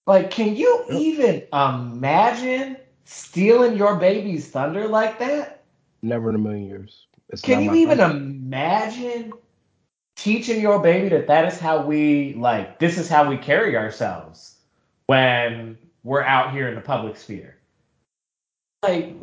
[0.06, 5.64] Like, can you even imagine stealing your baby's thunder like that?
[6.02, 7.06] Never in a million years.
[7.28, 8.10] It's Can you even fault.
[8.12, 9.32] imagine
[10.20, 14.58] teaching your baby that that is how we like this is how we carry ourselves
[15.06, 17.56] when we're out here in the public sphere?
[18.82, 19.14] Like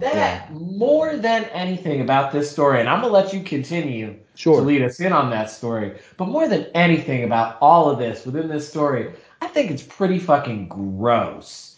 [0.00, 4.60] that more than anything about this story, and I'm gonna let you continue Sure.
[4.60, 5.98] to lead us in on that story.
[6.16, 10.18] But more than anything about all of this within this story, I think it's pretty
[10.18, 11.76] fucking gross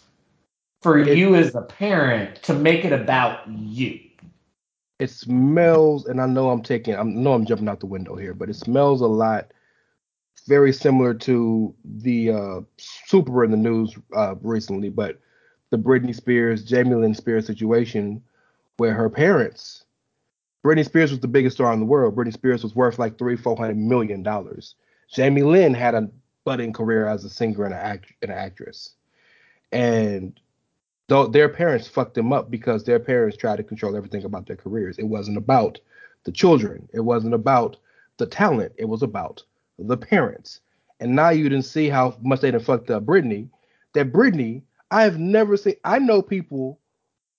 [0.81, 3.99] for It- you as a parent to make it about you.
[4.99, 8.33] It smells, and I know I'm taking, I know I'm jumping out the window here,
[8.33, 9.51] but it smells a lot
[10.47, 15.19] very similar to the uh, super in the news uh, recently, but
[15.71, 18.21] the Britney Spears, Jamie Lynn Spears situation,
[18.77, 19.83] where her parents,
[20.63, 22.15] Britney Spears was the biggest star in the world.
[22.15, 24.75] Britney Spears was worth like three, four hundred million dollars.
[25.11, 26.09] Jamie Lynn had a
[26.43, 28.93] budding career as a singer and an, act- and an actress,
[29.71, 30.39] and
[31.07, 34.55] though their parents fucked them up because their parents tried to control everything about their
[34.55, 34.97] careers.
[34.97, 35.79] It wasn't about
[36.23, 36.87] the children.
[36.93, 37.77] It wasn't about
[38.17, 38.73] the talent.
[38.77, 39.43] It was about
[39.77, 40.61] the parents.
[40.99, 43.49] And now you didn't see how much they done fucked up Britney.
[43.93, 45.75] That Britney, I have never seen.
[45.83, 46.79] I know people.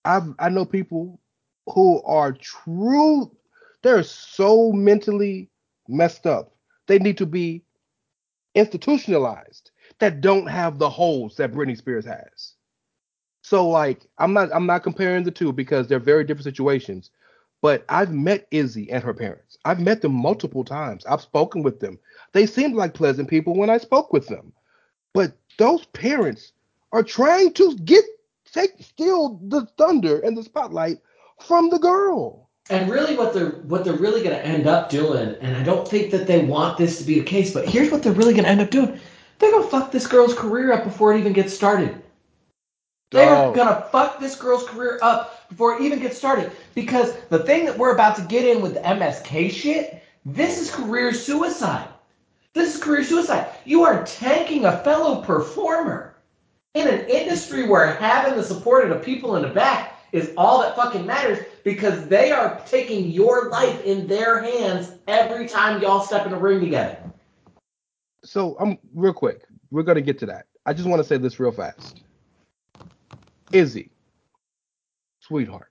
[0.05, 1.21] I've I know people
[1.69, 3.31] who are true,
[3.83, 5.51] they're so mentally
[5.89, 6.55] messed up.
[6.87, 7.63] They need to be
[8.55, 12.55] institutionalized that don't have the holes that Britney Spears has.
[13.47, 17.11] So like I'm not I'm not comparing the two because they're very different situations.
[17.63, 19.57] But I've met Izzy and her parents.
[19.65, 21.07] I've met them multiple times.
[21.07, 21.97] I've spoken with them.
[22.33, 24.53] They seemed like pleasant people when I spoke with them.
[25.13, 26.55] But those parents
[26.91, 28.05] are trying to get
[28.51, 30.99] take steal the thunder and the spotlight
[31.39, 32.49] from the girl.
[32.69, 36.11] And really, what they're what they're really to end up doing, and I don't think
[36.11, 38.61] that they want this to be the case, but here's what they're really to end
[38.61, 38.99] up doing:
[39.39, 42.03] they're to fuck this girl's career up before it even gets started.
[43.11, 43.53] They're Oh.
[43.53, 47.65] going to fuck this girl's career up before it even gets started because the thing
[47.67, 51.89] that we're about to get in with the MSK shit, this is career suicide.
[52.53, 53.47] This is career suicide.
[53.65, 56.17] You are tanking a fellow performer
[56.75, 60.61] in an industry where having the support of the people in the back is all
[60.63, 66.01] that fucking matters because they are taking your life in their hands every time y'all
[66.01, 66.97] step in a ring together.
[68.25, 69.43] So I'm real quick.
[69.71, 70.47] We're gonna get to that.
[70.65, 72.03] I just want to say this real fast.
[73.53, 73.91] Izzy,
[75.21, 75.71] sweetheart,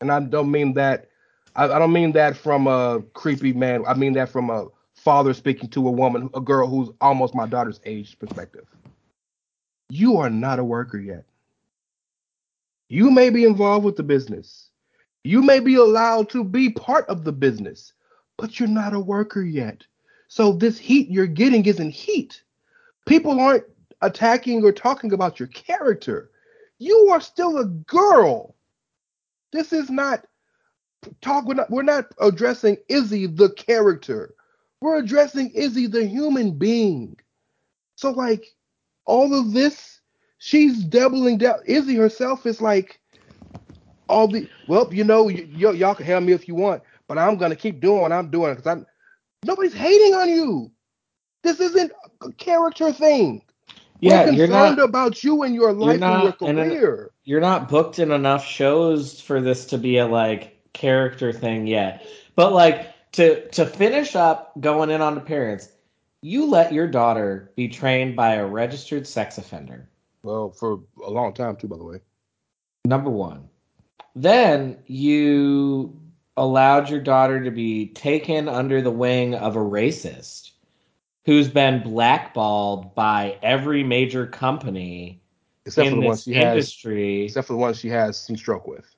[0.00, 1.08] and I don't mean that.
[1.56, 3.84] I, I don't mean that from a creepy man.
[3.86, 7.46] I mean that from a father speaking to a woman, a girl who's almost my
[7.46, 8.66] daughter's age perspective.
[9.88, 11.24] You are not a worker yet.
[12.88, 14.70] You may be involved with the business.
[15.24, 17.92] You may be allowed to be part of the business,
[18.36, 19.84] but you're not a worker yet.
[20.28, 22.42] So this heat you're getting isn't heat.
[23.06, 23.64] People aren't
[24.02, 26.30] attacking or talking about your character.
[26.80, 28.56] You are still a girl.
[29.52, 30.26] This is not
[31.22, 31.46] talk.
[31.46, 34.34] We're not, we're not addressing Izzy the character.
[34.80, 37.16] We're addressing Izzy the human being.
[37.96, 38.46] So like
[39.06, 40.00] all of this,
[40.38, 41.60] she's doubling down.
[41.66, 43.00] Izzy herself is like
[44.08, 47.18] all the well, you know, y- y- y'all can help me if you want, but
[47.18, 48.86] I'm gonna keep doing what I'm doing because I'm
[49.44, 50.72] nobody's hating on you.
[51.42, 53.42] This isn't a character thing.
[54.00, 56.68] Yeah, We're you're concerned not about you and your life and not your in an-
[56.70, 57.10] career.
[57.24, 62.06] you're not booked in enough shows for this to be a like character thing yet.
[62.36, 65.68] But like to to finish up going in on the parents,
[66.22, 69.88] you let your daughter be trained by a registered sex offender.
[70.22, 72.00] Well, for a long time too, by the way.
[72.84, 73.48] Number one.
[74.16, 75.98] Then you
[76.36, 80.52] allowed your daughter to be taken under the wing of a racist
[81.26, 85.20] who's been blackballed by every major company
[85.66, 88.36] Except for in the ones she has, industry except for the ones she has some
[88.36, 88.94] stroke with.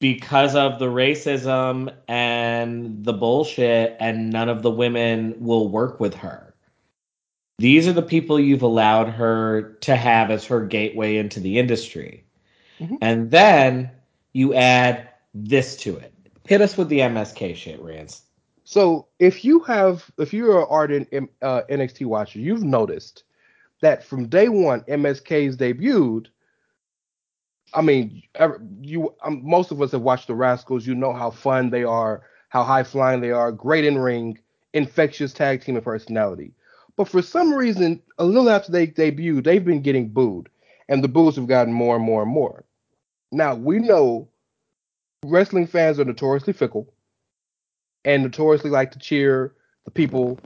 [0.00, 6.14] because of the racism and the bullshit, and none of the women will work with
[6.14, 6.54] her.
[7.58, 12.24] These are the people you've allowed her to have as her gateway into the industry.
[12.78, 12.98] Mhm.
[13.00, 13.90] And then
[14.32, 16.12] you add this to it.
[16.46, 18.22] Hit us with the MSK shit, Rance.
[18.68, 21.08] So if you have, if you're an ardent
[21.40, 23.24] uh, NXT watcher, you've noticed
[23.80, 26.26] that from day one, MSK's debuted.
[27.72, 28.24] I mean,
[28.82, 30.86] you um, most of us have watched the Rascalz.
[30.86, 34.38] You know how fun they are, how high flying they are, great in ring,
[34.74, 36.52] infectious tag team and personality.
[36.94, 40.50] But for some reason, a little after they debuted, they've been getting booed,
[40.90, 42.66] and the boos have gotten more and more and more.
[43.32, 44.28] Now we know
[45.24, 46.92] wrestling fans are notoriously fickle
[48.08, 49.52] and notoriously like to cheer
[49.84, 50.40] the people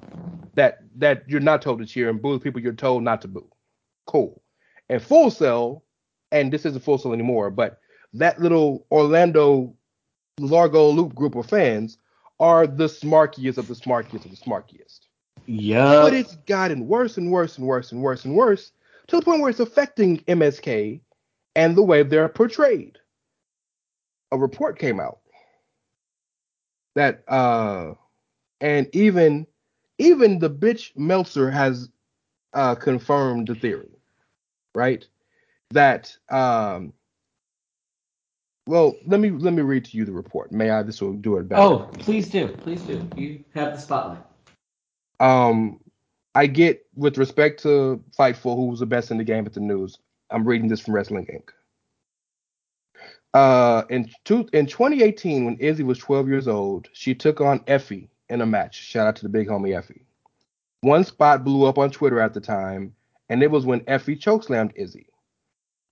[0.55, 3.29] that that you're not told to cheer and boo the people you're told not to
[3.29, 3.48] boo.
[4.07, 4.42] Cool.
[4.88, 5.85] And Full Sail,
[6.33, 7.79] and this isn't Full Sail anymore, but
[8.14, 9.75] that little Orlando
[10.40, 11.98] Largo Loop group of fans
[12.40, 15.07] are the smarkiest of the smarkiest of the smarkiest.
[15.46, 16.03] Yeah.
[16.03, 18.72] But it's gotten worse and worse and worse and worse and worse
[19.07, 21.01] to the point where it's affecting MSK
[21.55, 22.98] and the way they're portrayed.
[24.33, 25.21] A report came out
[26.94, 27.94] that uh
[28.61, 29.46] and even
[29.98, 31.88] even the bitch Meltzer has
[32.55, 33.90] uh confirmed the theory,
[34.74, 35.07] right?
[35.70, 36.92] That um
[38.66, 40.53] well, let me let me read to you the report.
[40.53, 40.82] May I?
[40.82, 41.62] This will do it better.
[41.62, 42.49] Oh, please do.
[42.49, 43.09] Please do.
[43.16, 44.22] You have the spotlight.
[45.18, 45.80] Um,
[46.34, 49.61] I get with respect to Fightful, who was the best in the game at the
[49.61, 49.99] news.
[50.30, 51.51] I'm reading this from Wrestling Inc.
[53.35, 58.09] Uh, in two, in 2018, when Izzy was 12 years old, she took on Effy
[58.28, 58.76] in a match.
[58.76, 60.03] Shout out to the big homie Effy.
[60.83, 62.95] One spot blew up on Twitter at the time,
[63.28, 65.07] and it was when Effy chokeslammed Izzy.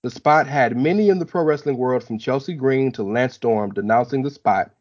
[0.03, 3.71] The spot had many in the pro wrestling world, from Chelsea Green to Lance Storm,
[3.73, 4.71] denouncing the spot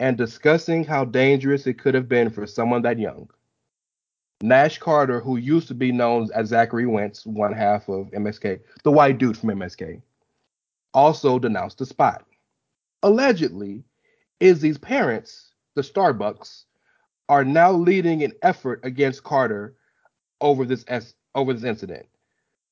[0.00, 3.30] and discussing how dangerous it could have been for someone that young.
[4.42, 8.90] Nash Carter, who used to be known as Zachary Wentz, one half of MSK, the
[8.90, 10.02] white dude from MSK,
[10.94, 12.24] also denounced the spot.
[13.02, 13.84] allegedly,
[14.40, 16.64] Izzy's parents, the Starbucks,
[17.28, 19.76] are now leading an effort against Carter
[20.40, 20.84] over this
[21.34, 22.06] over this incident.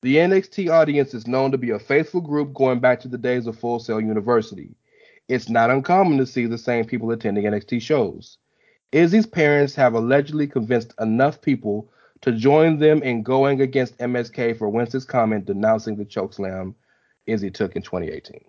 [0.02, 3.46] The NXT audience is known to be a faithful group going back to the days
[3.46, 4.74] of Full Sail University.
[5.28, 8.38] It's not uncommon to see the same people attending NXT shows.
[8.92, 11.90] Izzy's parents have allegedly convinced enough people
[12.22, 16.74] to join them in going against MSK for Wentz's comment denouncing the chokeslam
[17.30, 18.40] Izzy took in 2018.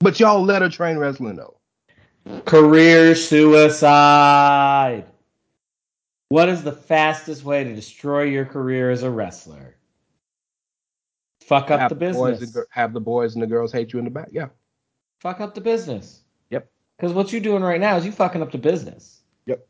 [0.00, 1.56] But y'all let her train wrestling though.
[2.44, 5.04] Career suicide.
[6.28, 9.76] What is the fastest way to destroy your career as a wrestler?
[11.42, 12.66] Fuck up have the boys and business.
[12.70, 14.28] have the boys and the girls hate you in the back.
[14.30, 14.48] Yeah.
[15.20, 16.20] Fuck up the business.
[16.50, 16.70] Yep.
[16.96, 19.22] Because what you're doing right now is you fucking up the business.
[19.46, 19.66] Yep.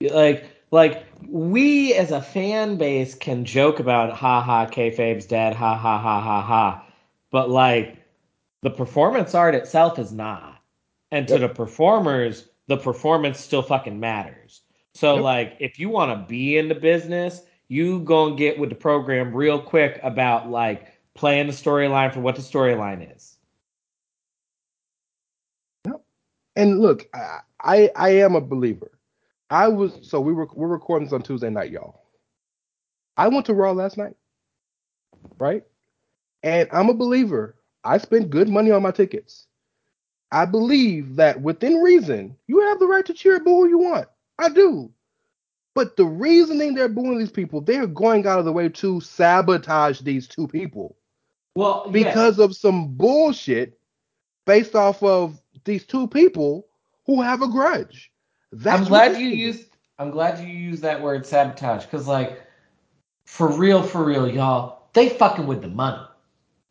[0.00, 5.76] Like, like we as a fan base can joke about ha ha kayfabe's dead, ha
[5.76, 6.86] ha ha ha ha,
[7.30, 8.04] but like
[8.62, 10.62] the performance art itself is not,
[11.10, 14.62] and to the performers, the performance still fucking matters.
[14.94, 15.22] So Yep.
[15.22, 19.34] like, if you want to be in the business, you gonna get with the program
[19.34, 23.36] real quick about like playing the storyline for what the storyline is.
[25.86, 26.02] Yep.
[26.56, 28.98] And look, I, I I am a believer.
[29.50, 32.02] I was so we were we're recording this on Tuesday night, y'all.
[33.16, 34.16] I went to Raw last night,
[35.38, 35.64] right?
[36.42, 37.56] And I'm a believer.
[37.84, 39.46] I spend good money on my tickets.
[40.30, 44.08] I believe that within reason, you have the right to cheer boo who you want.
[44.38, 44.92] I do.
[45.74, 50.00] But the reasoning they're booing these people, they're going out of the way to sabotage
[50.00, 50.96] these two people
[51.54, 51.92] Well, yeah.
[51.92, 53.78] because of some bullshit
[54.44, 56.66] based off of these two people
[57.06, 58.10] who have a grudge.
[58.50, 59.66] That's I'm glad you used.
[59.98, 62.42] I'm glad you used that word sabotage because, like,
[63.26, 66.07] for real, for real, y'all, they fucking with the money.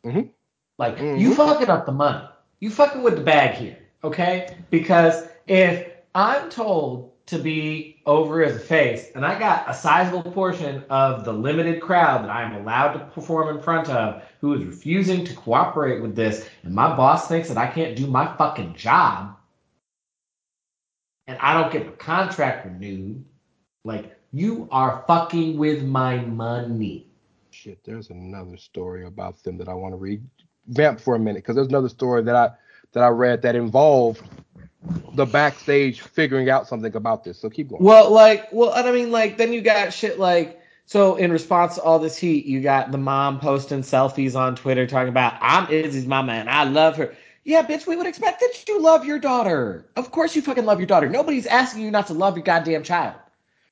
[0.06, 0.30] Mhm.
[0.78, 1.18] Like, Mhm.
[1.18, 2.28] you fucking up the money.
[2.60, 4.56] You fucking with the bag here, okay?
[4.70, 10.22] Because if I'm told to be over as a face, and I got a sizable
[10.22, 14.54] portion of the limited crowd that I am allowed to perform in front of who
[14.54, 18.34] is refusing to cooperate with this, and my boss thinks that I can't do my
[18.36, 19.36] fucking job,
[21.26, 23.24] and I don't get my contract renewed,
[23.84, 27.07] like you are fucking with my money.
[27.60, 30.22] Shit, there's another story about them that I want to read.
[30.68, 32.50] Vamp for a minute, because there's another story that I
[32.92, 34.22] that I read that involved
[35.14, 37.36] the backstage figuring out something about this.
[37.36, 37.82] So keep going.
[37.82, 41.74] Well, like, well, and I mean, like, then you got shit like, so in response
[41.74, 45.68] to all this heat, you got the mom posting selfies on Twitter talking about, I'm
[45.68, 47.16] Izzy's mama and I love her.
[47.42, 49.84] Yeah, bitch, we would expect that you love your daughter.
[49.96, 51.08] Of course you fucking love your daughter.
[51.08, 53.16] Nobody's asking you not to love your goddamn child.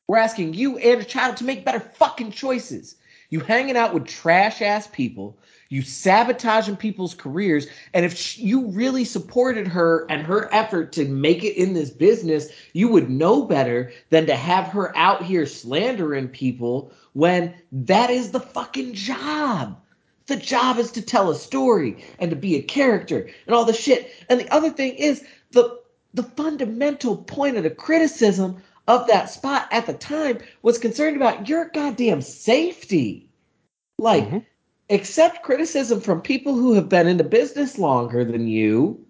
[0.09, 2.97] We're asking you and your child to make better fucking choices.
[3.31, 5.37] You hanging out with trash ass people,
[5.68, 11.05] you sabotaging people's careers, and if sh- you really supported her and her effort to
[11.07, 15.47] make it in this business, you would know better than to have her out here
[15.47, 19.77] slandering people when that is the fucking job.
[20.27, 23.72] The job is to tell a story and to be a character and all the
[23.72, 24.11] shit.
[24.29, 25.81] And the other thing is the
[26.14, 28.57] the fundamental point of the criticism
[28.89, 33.28] of that spot at the time was concerned about your goddamn safety.
[33.99, 34.45] Like, Mhm.
[34.91, 39.05] accept criticism from people who have been in the business longer than you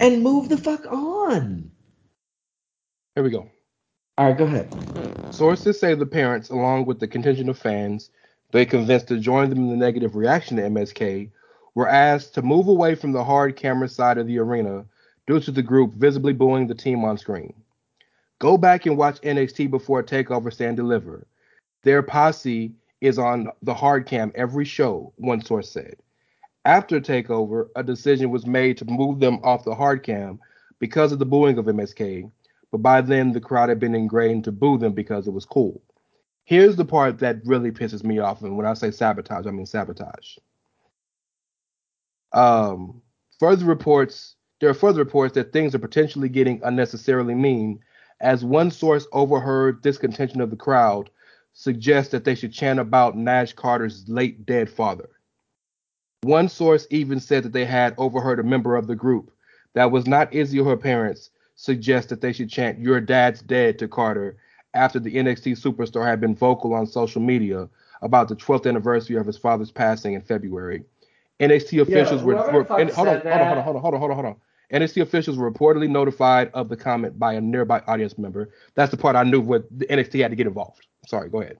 [0.00, 1.70] and move the fuck on.
[3.14, 3.48] Here we go.
[4.16, 4.72] All right, go ahead.
[5.34, 8.10] Sources say the parents, along with the contingent of fans
[8.52, 11.30] they convinced to join them in the negative reaction to MSK,
[11.74, 14.84] were asked to move away from the hard camera side of the arena
[15.26, 17.54] due to the group visibly booing the team on screen.
[18.42, 21.28] Go back and watch NXT before Takeover Stand Deliver.
[21.84, 25.94] Their posse is on the hard cam every show, one source said.
[26.64, 30.40] After Takeover, a decision was made to move them off the hard cam
[30.80, 32.28] because of the booing of MSK,
[32.72, 35.80] but by then the crowd had been ingrained to boo them because it was cool.
[36.42, 39.66] Here's the part that really pisses me off, and when I say sabotage, I mean
[39.66, 40.38] sabotage.
[42.32, 43.00] Um,
[43.38, 47.78] further reports, there are further reports that things are potentially getting unnecessarily mean,
[48.22, 51.10] as one source overheard this contention of the crowd
[51.52, 55.10] suggest that they should chant about Nash Carter's late dead father.
[56.22, 59.32] One source even said that they had overheard a member of the group
[59.74, 63.78] that was not Izzy or her parents suggest that they should chant "Your dad's dead"
[63.80, 64.36] to Carter
[64.72, 67.68] after the NXT superstar had been vocal on social media
[68.02, 70.84] about the 12th anniversary of his father's passing in February.
[71.40, 74.00] NXT officials were, were and- hold, on, hold on, hold on, hold on, hold on,
[74.00, 74.36] hold on, hold on.
[74.72, 78.50] NXT officials were reportedly notified of the comment by a nearby audience member.
[78.74, 80.86] That's the part I knew what the NXT had to get involved.
[81.06, 81.58] Sorry, go ahead.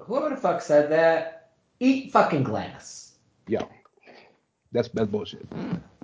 [0.00, 1.50] Whoever the fuck said that,
[1.80, 3.12] eat fucking glass.
[3.46, 3.62] Yeah.
[4.72, 5.46] That's that's bullshit.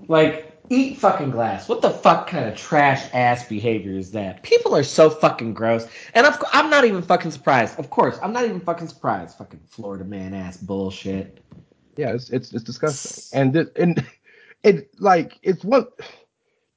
[0.09, 1.69] Like, eat fucking glass.
[1.69, 4.43] What the fuck kind of trash ass behavior is that?
[4.43, 5.87] People are so fucking gross.
[6.15, 7.79] And of, I'm not even fucking surprised.
[7.79, 9.37] Of course, I'm not even fucking surprised.
[9.39, 11.41] Fucking Florida man ass bullshit.
[11.97, 13.39] Yeah, it's it's, it's disgusting.
[13.39, 14.05] And this, and
[14.63, 15.87] it like it's one.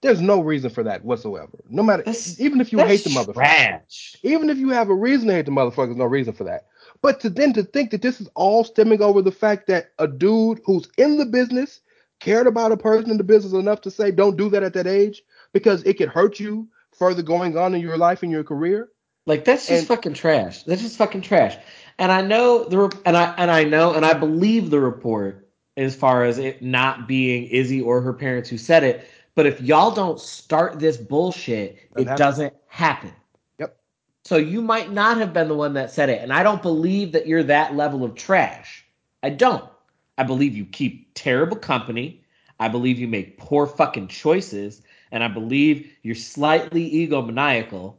[0.06, 1.50] There's no reason for that whatsoever.
[1.70, 4.16] No matter, That's- even if you hate the motherfucker, trash.
[4.24, 6.66] even if you have a reason to hate the motherfucker, there's no reason for that.
[7.02, 10.08] But to then to think that this is all stemming over the fact that a
[10.08, 11.82] dude who's in the business
[12.20, 14.88] cared about a person in the business enough to say don't do that at that
[14.88, 15.22] age
[15.54, 18.90] because it could hurt you further going on in your life and your career.
[19.26, 20.64] Like that's just And- fucking trash.
[20.64, 21.58] That's just fucking trash.
[21.98, 25.48] And I know the and I and I know and I believe the report
[25.78, 29.08] as far as it not being Izzy or her parents who said it.
[29.36, 32.18] But if y'all don't start this bullshit, Doesn't it happen.
[32.18, 33.14] doesn't happen.
[33.60, 33.78] Yep.
[34.24, 37.12] So you might not have been the one that said it, and I don't believe
[37.12, 38.86] that you're that level of trash.
[39.24, 39.70] I don't.
[40.18, 42.24] I believe you keep terrible company.
[42.60, 44.82] I believe you make poor fucking choices,
[45.12, 47.96] and I believe you're slightly egomaniacal.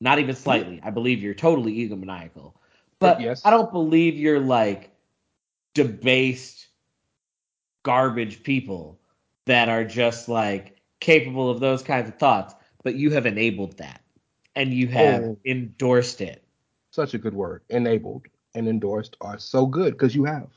[0.00, 0.80] Not even slightly.
[0.82, 2.54] I believe you're totally egomaniacal.
[2.98, 3.42] But Yes.
[3.44, 4.90] I don't believe you're like
[5.74, 6.66] debased
[7.84, 8.98] garbage people
[9.48, 12.54] that are just like capable of those kinds of thoughts.
[12.84, 14.02] But you have enabled that
[14.56, 15.38] and you have Oh.
[15.46, 16.44] endorsed it.
[16.92, 20.48] such a good word enabled and endorsed are so good because you have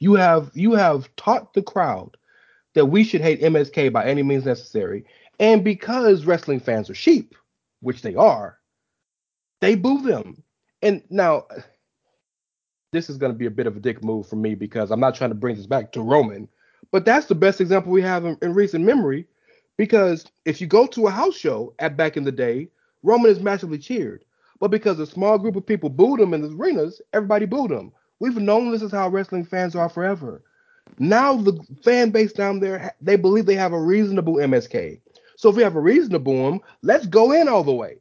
[0.00, 2.16] you have you have taught the crowd
[2.74, 5.04] that we should hate msk by any means necessary
[5.40, 7.34] and because wrestling fans are sheep
[7.80, 8.58] which they are
[9.60, 10.42] they boo them
[10.82, 11.46] and now
[12.92, 15.00] this is going to be a bit of a dick move for me because i'm
[15.00, 16.48] not trying to bring this back to roman
[16.90, 19.26] but that's the best example we have in, in recent memory
[19.76, 22.68] because if you go to a house show at back in the day
[23.02, 24.24] roman is massively cheered
[24.60, 27.92] but because a small group of people booed him in the arenas, everybody booed him.
[28.20, 30.42] We've known this is how wrestling fans are forever.
[30.98, 35.00] Now the fan base down there, they believe they have a reasonable MSK.
[35.36, 37.98] So if we have a reasonable him, let's go in all the way.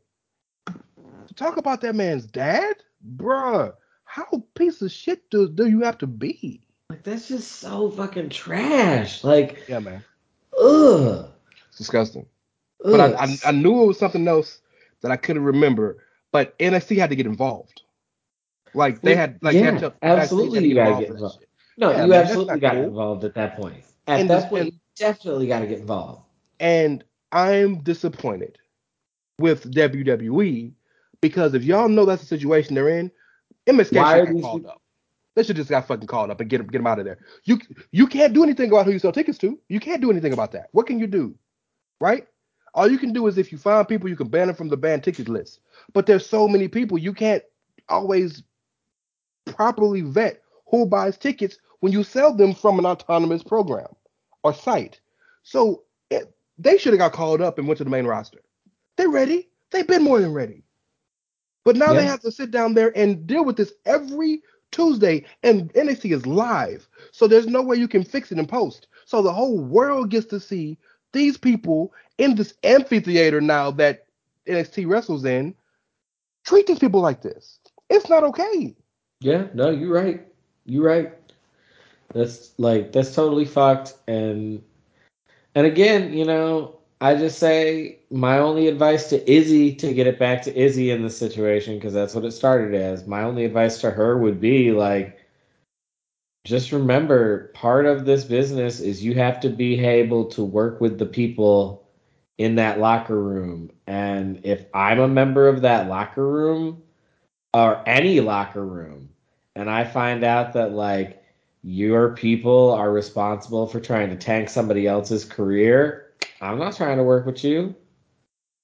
[1.36, 2.76] Talk about that man's dad,
[3.18, 3.74] bruh,
[4.06, 6.62] how piece of shit do, do you have to be?
[6.90, 9.24] Like that's just so fucking trash.
[9.24, 10.04] Like, Yeah, man,
[10.60, 11.30] ugh.
[11.70, 12.26] it's disgusting.
[12.84, 14.60] But I, I, I knew it was something else
[15.02, 16.04] that I couldn't remember.
[16.32, 17.82] But NXT had to get involved.
[18.74, 21.46] Like they had, like they Yeah, had to, absolutely you gotta get involved.
[21.78, 22.84] No, Yeah, you man, absolutely got cool.
[22.84, 23.84] involved at that point.
[24.08, 26.22] At And that this- point, and- you definitely got to get involved.
[26.60, 28.60] And I'm disappointed
[29.40, 30.72] with WWE
[31.22, 33.12] because if y'all know that's the situation they're in,
[33.66, 34.82] MSK Why should are have these called people- up.
[35.36, 37.18] They should just got fucking called up and get them get them out of there.
[37.44, 37.60] You
[37.92, 39.60] you can't do anything about who you sell tickets to.
[39.68, 40.68] You can't do anything about that.
[40.72, 41.36] What can you do?
[42.00, 42.28] Right?
[42.76, 44.78] All you can do is if you find people, you can ban them from the
[44.78, 45.60] banned ticket list.
[45.94, 47.44] But there's so many people, you can't
[47.88, 48.44] always
[49.46, 53.90] properly vet who buys tickets when you sell them from an autonomous program
[54.44, 55.00] or site.
[55.44, 58.40] So it, they should have got called up and went to the main roster.
[58.98, 59.50] They're ready.
[59.72, 60.64] They've been more than ready.
[61.66, 64.42] But now they have to sit down there and deal with this every
[64.74, 66.90] Tuesday, and NXT is live.
[67.12, 68.88] So there's no way you can fix it in post.
[69.06, 70.78] So the whole world gets to see
[71.14, 74.08] these people in this amphitheater now that
[74.48, 75.56] NXT wrestles in
[76.44, 77.60] treat these people like this.
[77.90, 78.76] It's not okay.
[79.22, 80.28] Yeah, no, you're right.
[80.66, 81.14] You're right.
[82.14, 83.96] That's like that's totally fucked.
[84.08, 84.62] And
[85.56, 90.18] and again, you know, I just say my only advice to Izzy to get it
[90.18, 93.06] back to Izzy in this situation because that's what it started as.
[93.06, 95.20] My only advice to her would be like,
[96.45, 100.97] just remember, part of this business is you have to be able to work with
[100.97, 101.86] the people
[102.38, 103.70] in that locker room.
[103.86, 106.84] And if I'm a member of that locker room
[107.54, 109.10] or any locker room,
[109.58, 111.22] and I find out that like
[111.64, 117.04] your people are responsible for trying to tank somebody else's career, I'm not trying to
[117.04, 117.76] work with you.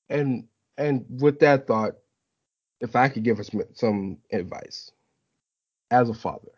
[0.09, 0.47] And
[0.78, 1.95] and with that thought,
[2.80, 4.91] if I could give us some, advice
[5.91, 6.51] as a father,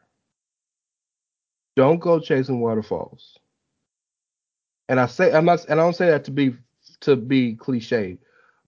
[1.76, 3.38] don't go chasing waterfalls.
[4.89, 6.55] And I say I'm not and I don't say that to be
[7.01, 8.18] to be cliche,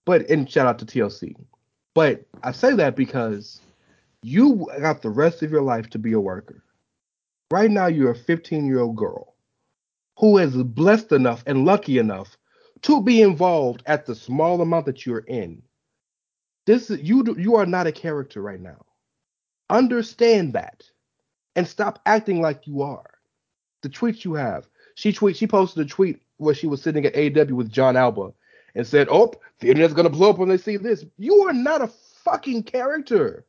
[0.06, 1.36] but and shout out to TLC.
[1.94, 3.62] But I say that because
[4.24, 6.64] you got the rest of your life to be a worker.
[7.52, 9.33] Right now you're a 15 year old girl
[10.18, 12.38] who is blessed enough and lucky enough
[12.84, 15.61] to be involved at the small amount that you're in.
[16.68, 18.86] This is you you are not a character right now.
[19.70, 20.84] Understand that
[21.55, 23.11] and stop acting like you are.
[23.84, 24.68] The tweets you have.
[24.95, 28.34] She tweet she posted a tweet where she was sitting at AEW with Jon Alba
[28.76, 31.82] and said, "Oh, the internet's gonna blow up when they see this." You are not
[31.84, 31.88] a
[32.26, 33.45] fucking character.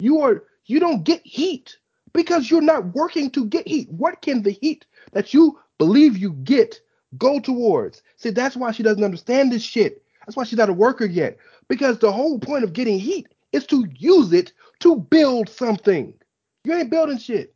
[0.00, 1.78] You are you don't get heat
[2.14, 3.90] Because you're not working to get heat.
[3.90, 6.80] What can the heat that you believe you get
[7.18, 8.02] go towards?
[8.16, 10.02] See, that's why she doesn't understand this shit.
[10.26, 11.38] That's why she's not a worker yet.
[11.68, 16.14] Because the whole point of getting heat is to use it to build something.
[16.64, 17.54] You ain't building shit.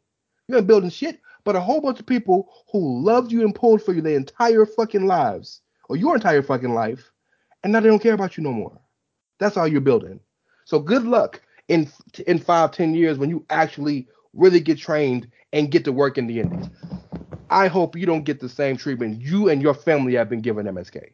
[0.49, 3.83] You ain't building shit, but a whole bunch of people who loved you and pulled
[3.83, 7.11] for you their entire fucking lives, or your entire fucking life,
[7.63, 8.79] and now they don't care about you no more.
[9.39, 10.21] That's all you're building.
[10.65, 11.89] So good luck in
[12.27, 16.27] in five, ten years when you actually really get trained and get to work in
[16.27, 16.67] the Indies.
[17.51, 20.67] I hope you don't get the same treatment you and your family have been given
[20.67, 21.13] MSK.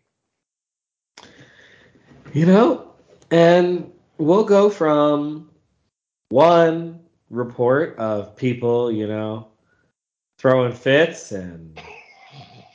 [2.32, 2.92] You know,
[3.30, 5.50] and we'll go from
[6.30, 9.48] one report of people, you know,
[10.38, 11.78] throwing fits and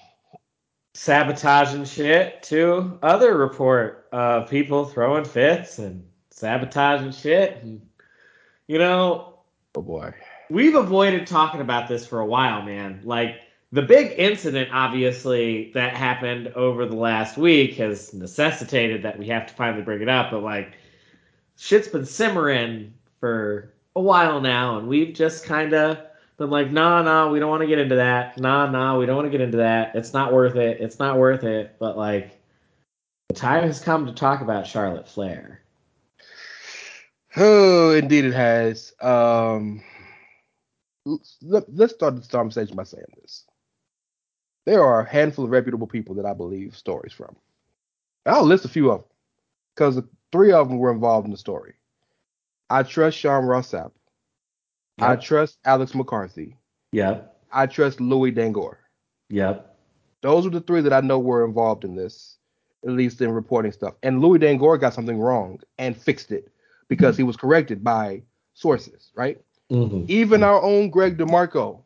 [0.93, 7.82] sabotaging shit to other report of people throwing fits and sabotaging shit and
[8.68, 9.38] you know
[9.78, 10.12] Oh boy.
[10.49, 13.01] we've avoided talking about this for a while, man.
[13.03, 13.41] Like
[13.72, 19.47] the big incident, obviously, that happened over the last week has necessitated that we have
[19.47, 20.32] to finally bring it up.
[20.32, 20.74] But like,
[21.57, 25.99] shit's been simmering for a while now, and we've just kind of
[26.38, 28.38] been like, nah, nah, we don't want to get into that.
[28.39, 29.95] Nah, nah, we don't want to get into that.
[29.95, 30.80] It's not worth it.
[30.80, 31.76] It's not worth it.
[31.80, 32.39] But like,
[33.28, 35.61] the time has come to talk about Charlotte Flair.
[37.36, 38.93] Oh, indeed it has.
[39.01, 39.84] Um,
[41.41, 43.45] let, let's start this conversation by saying this.
[44.68, 47.38] There are a handful of reputable people that I believe stories from.
[48.26, 49.09] I'll list a few of them
[49.74, 50.01] because
[50.34, 51.76] three of them were involved in the story.
[52.70, 53.91] I trust Sean Ross Sapp.
[54.99, 56.57] I trust Alex McCarthy.
[56.91, 57.34] Yep.
[57.49, 58.78] I trust Louis Dangoor.
[59.30, 59.74] Yep.
[60.22, 62.36] Those are the three that I know were involved in this,
[62.84, 63.93] at least in reporting stuff.
[64.03, 66.51] And Louis Dangoor got something wrong and fixed it
[66.89, 68.22] because he was corrected by
[68.53, 69.39] sources, right?
[69.72, 70.03] Mm-hmm.
[70.09, 71.80] Even our own Greg DeMarco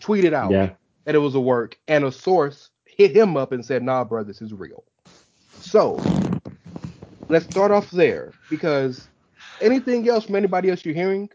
[0.00, 0.70] tweeted out Yeah.
[1.04, 4.24] That it was a work, and a source hit him up and said, "Nah, bro,
[4.24, 4.84] this is real."
[5.60, 6.00] So
[7.28, 9.08] let's start off there because
[9.60, 11.30] anything else from anybody else you're hearing,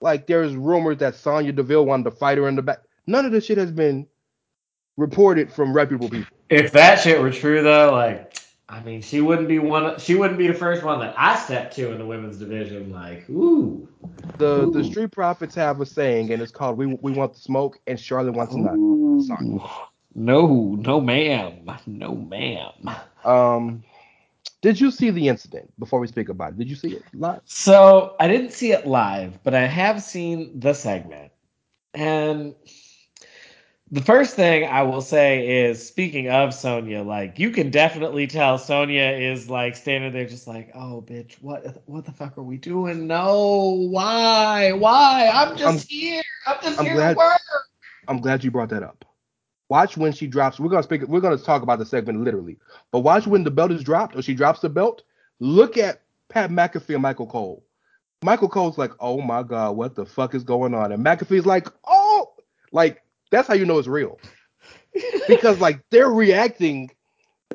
[0.00, 2.80] like there's rumors that Sonya Deville wanted to fight her in the back.
[3.06, 4.06] None of this shit has been
[4.96, 6.36] reported from reputable people.
[6.50, 8.38] If that shit were true though, like
[8.70, 9.98] I mean, she wouldn't be one.
[9.98, 12.92] She wouldn't be the first one that I step to in the women's division.
[12.92, 13.88] Like, ooh,
[14.36, 17.80] The the Street Profits have a saying, and it's called "We we want the smoke,"
[17.86, 18.76] and Charlotte wants none.
[18.78, 19.70] Ooh.
[20.14, 22.90] no, no, ma'am, no, ma'am.
[23.24, 23.84] Um,
[24.60, 26.58] did you see the incident before we speak about it?
[26.58, 27.40] Did you see it live?
[27.46, 31.32] So I didn't see it live, but I have seen the segment,
[31.94, 32.54] and
[33.90, 38.58] the first thing I will say is, speaking of Sonya, like you can definitely tell
[38.58, 42.56] Sonya is like standing there, just like, oh, bitch, what, what the fuck are we
[42.58, 43.06] doing?
[43.06, 45.30] No, why, why?
[45.32, 46.22] I'm just I'm- here.
[46.46, 47.40] I'm just I'm here glad- to work.
[48.08, 49.04] I'm glad you brought that up.
[49.68, 50.58] Watch when she drops.
[50.58, 51.02] We're gonna speak.
[51.02, 52.56] We're gonna talk about the segment literally,
[52.90, 55.02] but watch when the belt is dropped or she drops the belt.
[55.40, 57.62] Look at Pat McAfee and Michael Cole.
[58.22, 61.68] Michael Cole's like, "Oh my god, what the fuck is going on?" And McAfee's like,
[61.86, 62.32] "Oh,
[62.72, 64.18] like that's how you know it's real."
[65.28, 66.90] because like they're reacting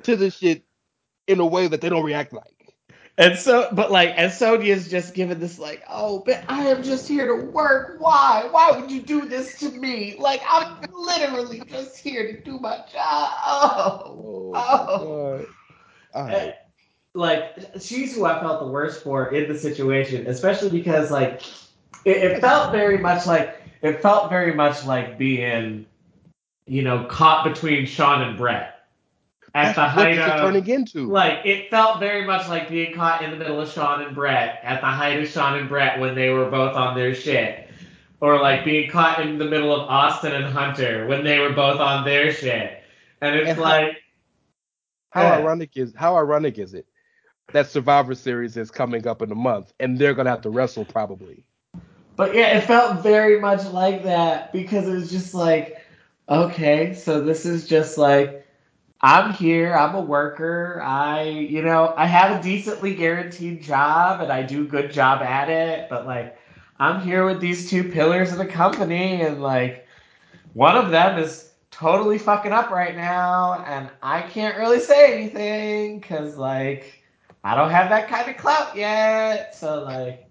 [0.04, 0.64] to this shit
[1.28, 2.54] in a way that they don't react like.
[3.16, 7.08] And so, but like, and Sonya's just giving this like, oh, but I am just
[7.08, 7.98] here to work.
[8.00, 8.48] Why?
[8.50, 10.16] Why would you do this to me?
[10.18, 13.30] Like, I'm literally just here to do my job.
[13.46, 15.46] Oh, oh.
[16.14, 16.56] god.
[17.14, 21.44] Like, she's who I felt the worst for in the situation, especially because like,
[22.06, 25.86] it, it felt very much like it felt very much like being,
[26.66, 28.70] you know, caught between Shawn and Brett
[29.56, 31.08] at That's the height of turning into.
[31.08, 34.60] like it felt very much like being caught in the middle of Shawn and Brett
[34.64, 37.70] at the height of Shawn and Brett when they were both on their shit.
[38.22, 41.82] Or like being caught in the middle of Austin and Hunter when they were both
[41.82, 42.82] on their shit.
[43.22, 43.98] And it's And how- like
[45.12, 45.38] How Yeah.
[45.40, 46.88] ironic is how ironic is it
[47.52, 50.86] that Survivor Series is coming up in a month and they're gonna have to wrestle
[50.86, 51.44] probably.
[52.16, 55.84] But yeah, it felt very much like that because it was just like,
[56.30, 58.46] okay, so this is just like
[59.02, 64.32] I'm here, I'm a worker, I you know, I have a decently guaranteed job and
[64.32, 66.38] I do a good job at it, but like
[66.80, 69.88] I'm here with these two pillars of the company and like
[70.54, 76.02] one of them is totally fucking up right now and I can't really say anything
[76.02, 77.04] cuz like
[77.44, 79.56] I don't have that kind of clout yet.
[79.56, 80.23] So like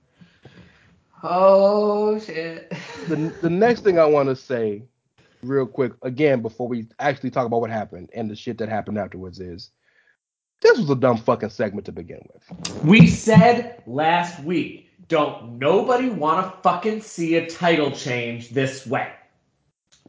[1.22, 2.72] Oh shit.
[3.08, 4.82] The the next thing I want to say,
[5.42, 8.98] real quick, again before we actually talk about what happened and the shit that happened
[8.98, 9.70] afterwards is,
[10.60, 12.84] this was a dumb fucking segment to begin with.
[12.84, 19.12] we said last week, don't nobody want to fucking see a title change this way.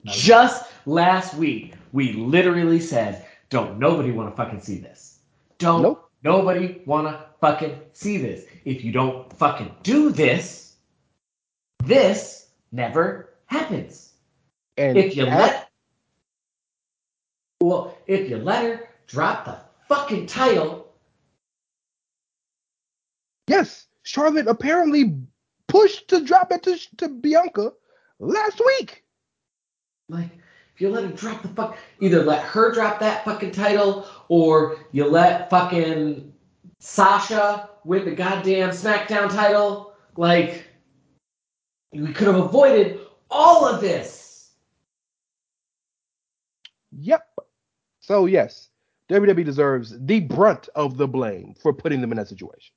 [0.05, 5.19] Just last week, we literally said, don't nobody want to fucking see this.
[5.59, 6.09] Don't Nope.
[6.23, 8.45] nobody want to fucking see this.
[8.65, 10.72] If you don't fucking do this,
[11.87, 14.13] this never happens.
[14.77, 15.69] And If you at- let
[17.61, 19.57] well, if you let her drop the
[19.87, 20.91] fucking title,
[23.47, 25.17] yes, Charlotte apparently
[25.67, 27.71] pushed to drop it to, to Bianca
[28.19, 29.03] last week.
[30.09, 30.29] like
[30.75, 34.77] if you let her drop the fuck either let her drop that fucking title or
[34.91, 36.33] you let fucking
[36.79, 40.65] Sasha win the goddamn SmackDown title, like
[41.93, 44.51] we could have avoided all of this.
[46.91, 47.27] Yep.
[47.99, 48.69] So yes,
[49.09, 52.75] WWE deserves the brunt of the blame for putting them in that situation.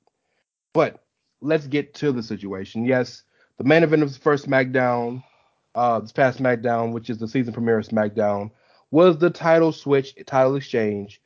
[0.73, 1.03] But
[1.41, 2.85] let's get to the situation.
[2.85, 3.23] Yes,
[3.57, 5.23] the main event of the first SmackDown,
[5.75, 8.51] uh, this past SmackDown, which is the season premiere of SmackDown,
[8.91, 11.21] was the title switch, title exchange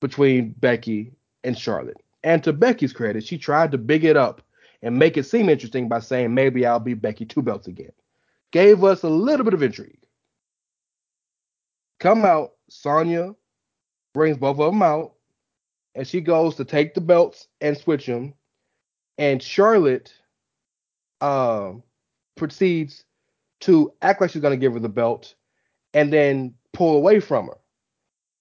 [0.00, 1.12] between Becky
[1.44, 1.98] and Charlotte.
[2.24, 4.42] And to Becky's credit, she tried to big it up
[4.82, 7.92] and make it seem interesting by saying maybe I'll be Becky two belts again.
[8.50, 9.98] Gave us a little bit of intrigue.
[12.00, 13.34] Come out, Sonya
[14.12, 15.14] brings both of them out,
[15.94, 18.34] and she goes to take the belts and switch them.
[19.18, 20.12] And Charlotte
[21.20, 21.82] um
[22.36, 23.04] proceeds
[23.60, 25.34] to act like she's going to give her the belt
[25.94, 27.58] and then pull away from her.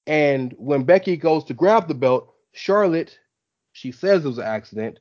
[0.07, 3.19] And when Becky goes to grab the belt, Charlotte,
[3.73, 4.99] she says it was an accident,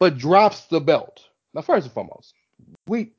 [0.00, 1.20] but drops the belt.
[1.54, 2.34] Now, first and foremost,
[2.88, 3.12] we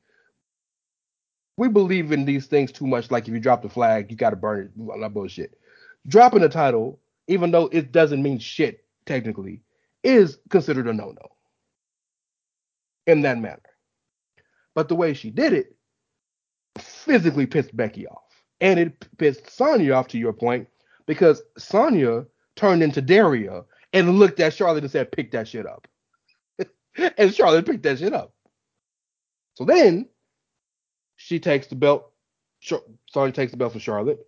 [1.56, 3.10] we believe in these things too much.
[3.10, 4.70] Like if you drop the flag, you got to burn it.
[4.76, 5.58] Well, not bullshit.
[6.08, 9.62] Dropping the title, even though it doesn't mean shit technically,
[10.02, 11.28] is considered a no-no
[13.06, 13.62] in that manner.
[14.74, 15.76] But the way she did it
[16.78, 20.08] physically pissed Becky off, and it pissed Sonya off.
[20.08, 20.66] To your point,
[21.06, 22.26] because Sonya
[22.56, 23.62] turned into Daria
[23.92, 25.86] and looked at Charlotte and said, "Pick that shit up,"
[27.18, 28.32] and Charlotte picked that shit up.
[29.54, 30.08] So then
[31.16, 32.10] she takes the belt.
[32.60, 34.26] Sonya takes the belt from Charlotte.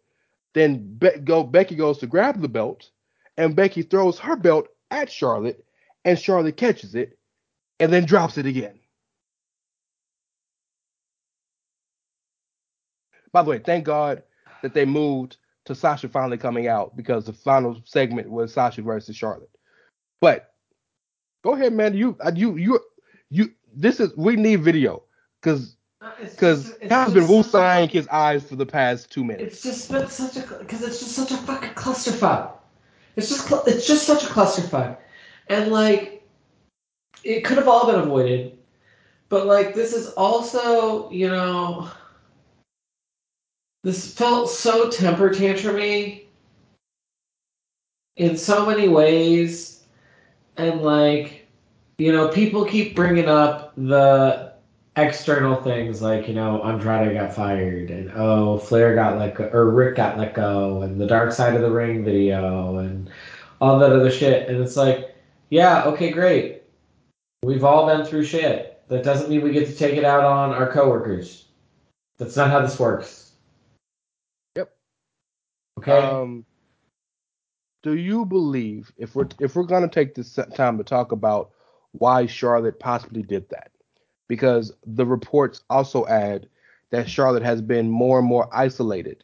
[0.55, 2.91] Then Be- go Becky goes to grab the belt,
[3.37, 5.65] and Becky throws her belt at Charlotte,
[6.05, 7.19] and Charlotte catches it,
[7.81, 8.79] and then drops it again.
[13.33, 14.23] By the way, thank God
[14.63, 19.17] that they moved to Sasha finally coming out because the final segment was Sasha versus
[19.17, 19.51] Charlotte.
[20.21, 20.54] But
[21.45, 21.95] go ahead, man.
[21.95, 22.81] You uh, you you
[23.31, 23.53] you.
[23.73, 25.05] This is we need video
[25.41, 25.77] because
[26.17, 29.55] because Cal's been woosahing his eyes for the past two minutes.
[29.55, 32.53] It's just been such a because it's just such a fucking clusterfuck.
[33.15, 34.97] It's just cl- it's just such a clusterfuck,
[35.49, 36.27] and like
[37.23, 38.59] it could have all been avoided,
[39.29, 41.91] but like this is also you know
[43.85, 46.23] this felt so temper tantrumy
[48.17, 49.84] in so many ways,
[50.57, 51.47] and like
[51.99, 54.53] you know people keep bringing up the
[54.97, 59.71] external things like you know Andrade got fired and oh Flair got let go or
[59.71, 63.11] Rick got let go and the Dark Side of the Ring video and
[63.61, 64.49] all that other shit.
[64.49, 65.15] And it's like
[65.51, 66.63] yeah okay great.
[67.43, 68.83] We've all been through shit.
[68.89, 71.47] That doesn't mean we get to take it out on our coworkers.
[72.19, 73.33] That's not how this works.
[74.57, 74.73] Yep.
[75.79, 75.99] okay?
[75.99, 76.45] Um,
[77.85, 81.51] do you believe if we're if we're gonna take this time to talk about
[81.93, 83.71] why Charlotte possibly did that?
[84.27, 86.49] Because the reports also add
[86.91, 89.23] that Charlotte has been more and more isolated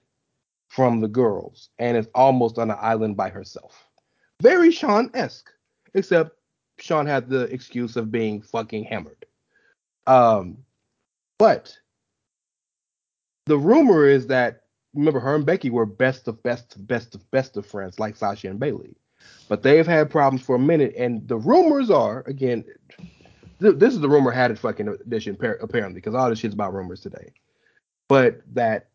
[0.69, 3.89] from the girls and is almost on an island by herself.
[4.43, 5.51] Very Shawn esque,
[5.95, 6.37] except
[6.79, 9.25] Shawn had the excuse of being fucking hammered.
[10.07, 10.59] Um,
[11.39, 11.75] but
[13.47, 14.60] the rumor is that
[14.95, 18.17] remember her and Becky were best of best of best of best of friends, like
[18.17, 18.97] Sasha and Bayley.
[19.49, 22.65] But they've had problems for a minute, and the rumors are again,
[23.61, 26.55] th- this is the rumor had it fucking edition par- apparently, because all this shit's
[26.55, 27.33] about rumors today.
[28.09, 28.89] But that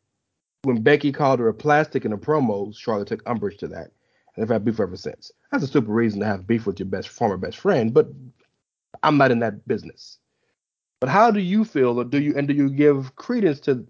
[0.64, 3.92] when Becky called her a plastic in a promo, Charlotte took umbrage to that,
[4.36, 5.32] and they've had beef ever since.
[5.52, 8.10] That's a stupid reason to have beef with your best former best friend, but
[9.04, 10.18] I'm not in that business.
[11.00, 13.86] But how do you feel, or do you and do you give credence to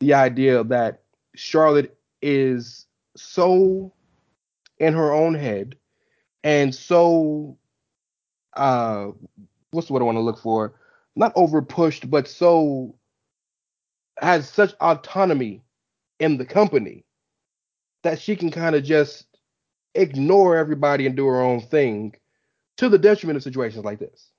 [0.00, 1.03] the idea that
[1.34, 3.92] Charlotte is so
[4.78, 5.76] in her own head
[6.42, 7.56] and so
[8.54, 9.08] uh
[9.70, 10.74] what's what I want to look for?
[11.16, 12.94] Not over pushed, but so
[14.18, 15.62] has such autonomy
[16.20, 17.04] in the company
[18.02, 19.26] that she can kind of just
[19.94, 22.14] ignore everybody and do her own thing
[22.76, 24.30] to the detriment of situations like this.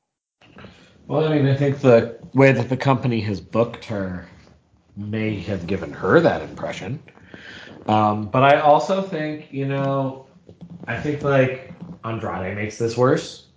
[1.08, 4.28] Well, I mean, I think the way that the company has booked her
[4.98, 7.02] may have given her that impression.
[7.88, 10.26] Um, but I also think, you know,
[10.88, 11.74] I think like
[12.04, 13.48] Andrade makes this worse.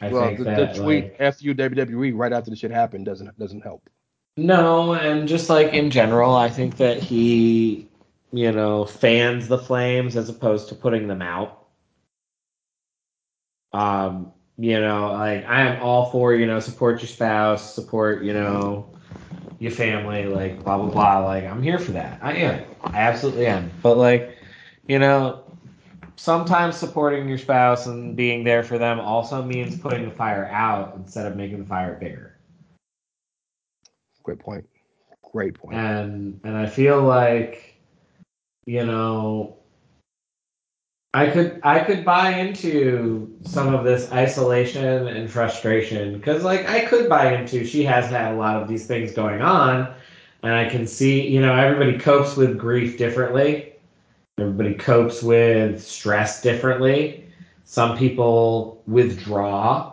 [0.00, 3.04] I well, think the, that the tweet like, "fu WWE" right after the shit happened
[3.04, 3.88] doesn't doesn't help.
[4.36, 7.86] no, and just like in general, I think that he,
[8.32, 11.66] you know, fans the flames as opposed to putting them out.
[13.72, 18.32] Um, you know, like I am all for, you know, support your spouse, support, you
[18.32, 18.90] know,
[19.60, 21.18] your family, like blah blah blah.
[21.20, 22.18] Like I'm here for that.
[22.22, 22.64] I am.
[22.82, 23.70] I absolutely am.
[23.82, 24.36] But like,
[24.88, 25.44] you know,
[26.16, 30.94] sometimes supporting your spouse and being there for them also means putting the fire out
[30.96, 32.38] instead of making the fire bigger.
[34.22, 34.66] Great point.
[35.30, 35.76] Great point.
[35.76, 37.80] And and I feel like,
[38.64, 39.59] you know,
[41.14, 46.80] I could I could buy into some of this isolation and frustration because like I
[46.86, 49.88] could buy into she has had a lot of these things going on
[50.44, 53.72] and I can see you know everybody copes with grief differently.
[54.38, 57.24] Everybody copes with stress differently.
[57.64, 59.86] Some people withdraw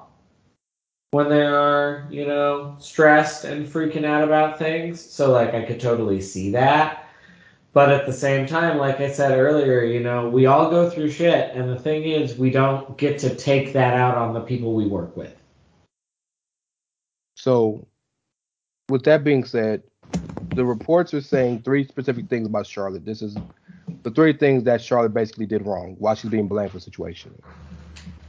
[1.12, 5.02] when they are you know stressed and freaking out about things.
[5.02, 7.07] So like I could totally see that
[7.74, 11.12] but at the same time, like I said earlier, you know, we all go through
[11.12, 11.54] shit.
[11.56, 14.88] And the thing is, we don't get to take that out on the people we
[14.88, 15.36] work with.
[17.36, 17.88] So,
[18.90, 19.84] with that being said,
[20.56, 23.06] the reports are saying three specific things about Charlotte.
[23.06, 23.38] This is
[24.04, 27.40] the three things that Charlotte basically did wrong while she's being blamed for the situation.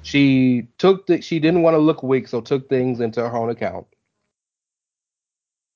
[0.03, 3.51] She took the she didn't want to look weak, so took things into her own
[3.51, 3.87] account.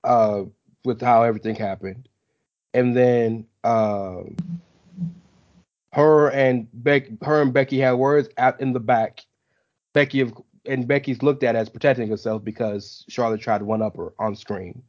[0.03, 0.43] Uh,
[0.85, 2.09] with how everything happened,
[2.73, 4.35] and then um,
[5.93, 9.21] her and Beck, her and Becky had words out in the back.
[9.93, 10.33] Becky of,
[10.65, 14.35] and Becky's looked at as protecting herself because Charlotte tried to one up her on
[14.35, 14.81] screen.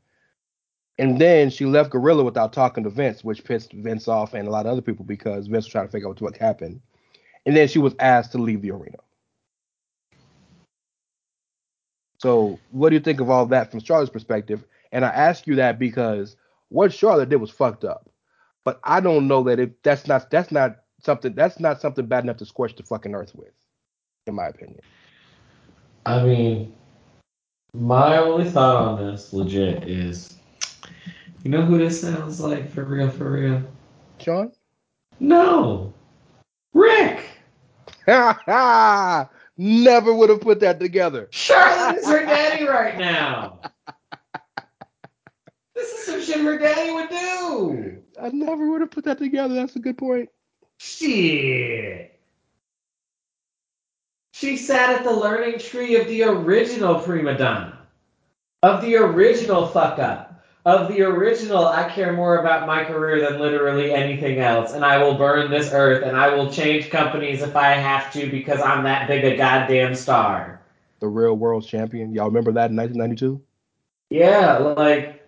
[0.99, 4.51] And then she left Gorilla without talking to Vince, which pissed Vince off and a
[4.51, 6.81] lot of other people because Vince was trying to figure out what happened.
[7.45, 8.99] And then she was asked to leave the arena.
[12.19, 14.65] So, what do you think of all that from Charlotte's perspective?
[14.93, 16.37] And I ask you that because
[16.69, 18.09] what Charlotte did was fucked up.
[18.65, 22.25] But I don't know that if that's not that's not something that's not something bad
[22.25, 23.53] enough to scorch the fucking earth with,
[24.27, 24.81] in my opinion.
[26.07, 26.75] I mean,
[27.75, 30.35] my only thought on this, legit, is
[31.43, 33.63] you know who this sounds like for real, for real?
[34.19, 34.53] Shawn?
[35.21, 35.93] No.
[36.73, 37.27] Rick!
[38.07, 39.29] Ha ha!
[39.57, 41.29] Never would have put that together.
[41.31, 43.61] Charlotte is her daddy right now.
[46.25, 48.03] Shit her daddy would do.
[48.21, 49.55] I never would have put that together.
[49.55, 50.29] That's a good point.
[50.79, 52.19] Shit.
[54.33, 57.79] She sat at the learning tree of the original prima donna,
[58.63, 63.39] of the original fuck up, of the original I care more about my career than
[63.39, 67.55] literally anything else, and I will burn this earth and I will change companies if
[67.55, 70.61] I have to because I'm that big a goddamn star.
[71.01, 72.13] The real world champion.
[72.13, 73.41] Y'all remember that in 1992?
[74.11, 75.24] Yeah, like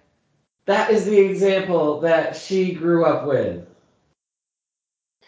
[0.67, 3.67] that is the example that she grew up with.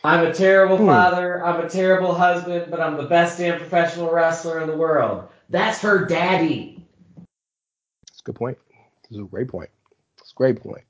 [0.05, 0.87] I'm a terrible Hmm.
[0.87, 5.29] father, I'm a terrible husband, but I'm the best damn professional wrestler in the world.
[5.49, 6.87] That's her daddy.
[8.07, 8.59] That's a good point.
[9.03, 9.71] This is a great point.
[10.19, 10.85] It's a great point.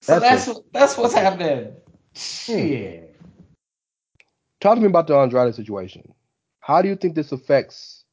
[0.00, 1.72] So That's that's that's, what's happening.
[2.14, 3.16] Shit.
[4.60, 6.12] Talk to me about the Andrade situation.
[6.60, 8.04] How do you think this affects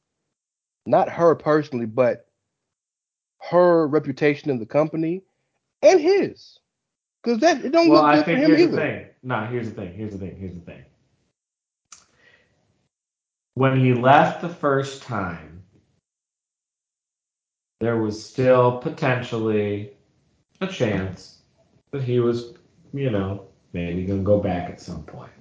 [0.86, 2.26] not her personally, but
[3.50, 5.22] her reputation in the company
[5.82, 6.58] and his?
[7.22, 8.70] Because that it don't Well, look I good for think him here's either.
[8.72, 9.06] the thing.
[9.22, 9.94] No, here's the thing.
[9.94, 10.36] Here's the thing.
[10.38, 10.84] Here's the thing.
[13.54, 15.62] When he left the first time,
[17.80, 19.92] there was still potentially
[20.60, 21.42] a chance
[21.92, 22.54] that he was,
[22.92, 25.32] you know, maybe gonna go back at some point.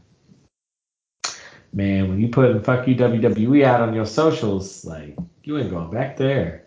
[1.72, 5.70] Man, when you put in fuck you WWE out on your socials, like you ain't
[5.70, 6.66] going back there.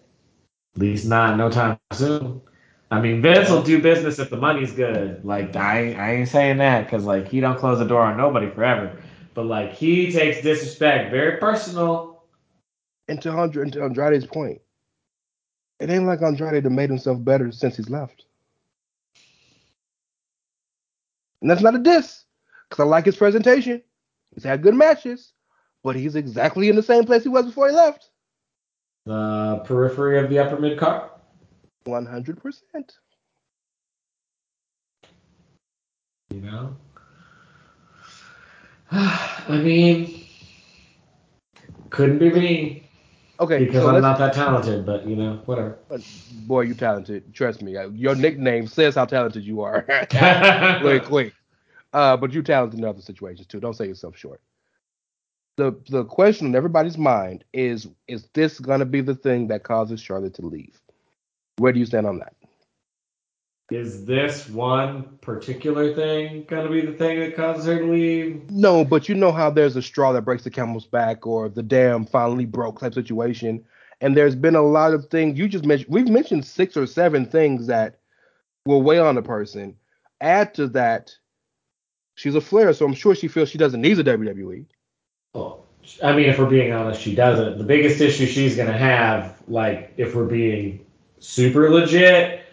[0.76, 2.40] At least not no time soon.
[2.92, 5.24] I mean, Vince will do business if the money's good.
[5.24, 8.50] Like I, I ain't saying that because like he don't close the door on nobody
[8.50, 9.00] forever.
[9.32, 12.22] But like he takes disrespect very personal.
[13.08, 14.60] And to, Andre, and to Andrade's point,
[15.80, 18.26] it ain't like Andrade made himself better since he's left.
[21.40, 22.24] And that's not a diss,
[22.68, 23.82] because I like his presentation.
[24.34, 25.32] He's had good matches,
[25.82, 28.10] but he's exactly in the same place he was before he left.
[29.06, 31.08] The periphery of the upper mid card.
[31.84, 32.62] 100%.
[36.30, 36.76] You know.
[38.90, 40.26] I mean,
[41.90, 42.88] couldn't be me.
[43.40, 45.78] Okay, because so I'm not that talented, but you know, whatever.
[46.46, 47.34] boy, you talented.
[47.34, 47.72] Trust me.
[47.94, 49.82] Your nickname says how talented you are.
[50.80, 51.34] quick, quick.
[51.92, 53.60] Uh, but you're talented in other situations too.
[53.60, 54.40] Don't sell yourself short.
[55.56, 60.00] The the question in everybody's mind is is this gonna be the thing that causes
[60.00, 60.81] Charlotte to leave?
[61.62, 62.34] Where do you stand on that?
[63.70, 68.50] Is this one particular thing gonna be the thing that causes her to leave?
[68.50, 71.62] No, but you know how there's a straw that breaks the camel's back or the
[71.62, 73.64] dam finally broke type situation.
[74.00, 75.94] And there's been a lot of things you just mentioned.
[75.94, 78.00] We've mentioned six or seven things that
[78.66, 79.76] will weigh on a person.
[80.20, 81.14] Add to that,
[82.16, 84.66] she's a Flair, so I'm sure she feels she doesn't need the WWE.
[85.32, 85.64] Well,
[86.02, 87.58] I mean, if we're being honest, she doesn't.
[87.58, 90.84] The biggest issue she's gonna have, like, if we're being
[91.22, 92.44] super legit,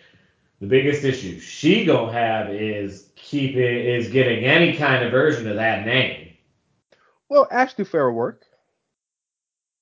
[0.60, 5.56] the biggest issue she gonna have is keeping is getting any kind of version of
[5.56, 6.34] that name.
[7.30, 8.46] Well, Ashley Flair work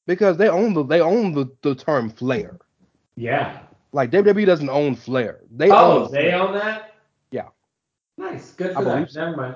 [0.06, 2.60] because they own the they own the, the term Flair.
[3.16, 3.60] Yeah.
[3.92, 5.42] Like WWE doesn't own Flair.
[5.52, 6.42] They oh, own they Flair.
[6.42, 6.96] own that.
[7.32, 7.50] Yeah.
[8.18, 8.54] Nice.
[8.54, 9.08] Good I for them.
[9.08, 9.26] so.
[9.26, 9.56] Never mind.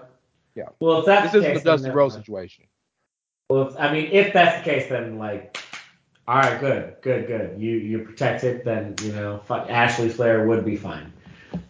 [0.56, 0.66] Yeah.
[0.80, 2.66] Well, if that's This the case, the then Dusty Rhodes situation.
[3.50, 5.58] Well, if, I mean, if that's the case, then like,
[6.32, 7.62] all right, good, good, good.
[7.62, 11.12] You you're protected, then you know, Ashley Flair would be fine.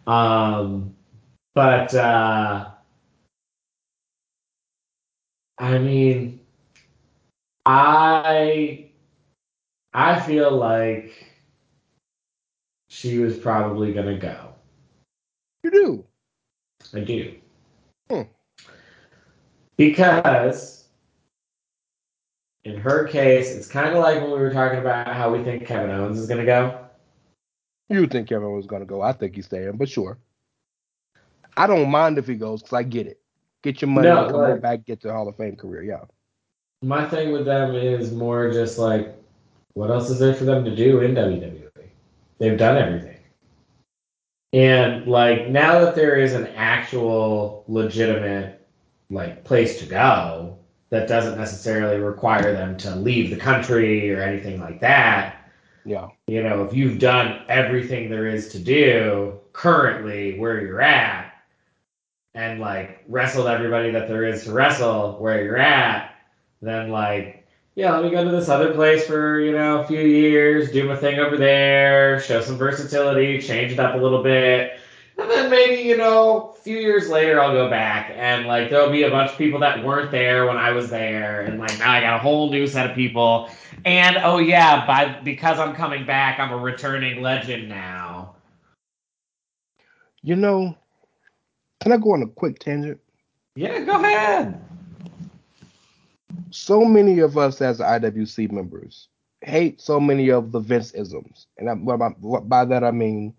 [0.05, 0.93] Um,
[1.55, 2.69] but uh,
[5.57, 6.41] I mean,
[7.65, 8.91] I
[9.95, 11.25] I feel like
[12.87, 14.53] she was probably gonna go.
[15.63, 16.05] You do.
[16.93, 17.35] I do.
[18.11, 18.21] Hmm.
[19.75, 20.80] Because
[22.63, 25.65] in her case, it's kind of like when we were talking about how we think
[25.65, 26.77] Kevin Owens is going to go.
[27.89, 29.01] You think Kevin Owens is gonna go?
[29.01, 30.17] I think he's staying, but sure.
[31.57, 33.19] I don't mind if he goes because I get it.
[33.63, 35.83] Get your money, No, come like- back, get the Hall of Fame career.
[35.83, 36.05] Yeah.
[36.83, 39.13] My thing with them is more just like,
[39.73, 41.69] what else is there for them to do in WWE?
[42.39, 43.17] They've done everything.
[44.53, 48.65] And like now that there is an actual legitimate
[49.09, 50.50] like place to go
[50.91, 55.37] that doesn't necessarily require them to leave the country or anything like that,
[55.85, 56.09] Yeah.
[56.27, 61.31] you know, if you've done everything there is to do currently where you're at,
[62.35, 66.11] and like wrestled everybody that there is to wrestle where you're at,
[66.61, 70.01] then like, yeah, let me go to this other place for, you know, a few
[70.01, 74.73] years, do my thing over there, show some versatility, change it up a little bit.
[75.51, 79.09] Maybe, you know, a few years later I'll go back and like there'll be a
[79.09, 82.15] bunch of people that weren't there when I was there and like now I got
[82.15, 83.49] a whole new set of people.
[83.83, 88.35] And oh yeah, by because I'm coming back, I'm a returning legend now.
[90.21, 90.73] You know,
[91.81, 93.01] can I go on a quick tangent?
[93.55, 94.57] Yeah, go ahead.
[96.51, 99.09] so many of us as IWC members
[99.41, 103.33] hate so many of the Vince isms, and I, by, by that I mean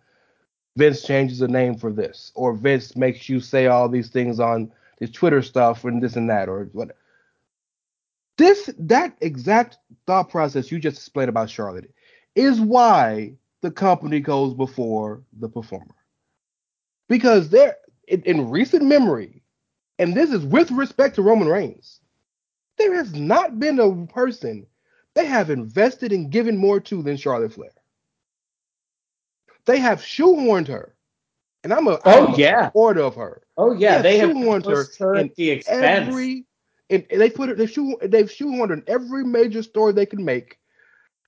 [0.76, 4.72] Vince changes the name for this, or Vince makes you say all these things on
[4.98, 6.96] his Twitter stuff and this and that, or what.
[8.38, 11.92] This that exact thought process you just explained about Charlotte
[12.34, 15.94] is why the company goes before the performer,
[17.08, 17.76] because there
[18.08, 19.42] in, in recent memory,
[19.98, 22.00] and this is with respect to Roman Reigns
[22.78, 24.66] there has not been a person
[25.14, 27.70] they have invested and given more to than Charlotte Flair.
[29.66, 30.96] They have shoehorned her,
[31.64, 32.70] and I'm a Oh, I'm a yeah.
[32.72, 33.42] supporter of her.
[33.56, 36.08] Oh yeah, Yeah, they have shoehorned her her in at the expense.
[36.08, 36.46] Every
[36.90, 40.24] and they put her they shoe they've shoehorned her in every major story they can
[40.24, 40.58] make.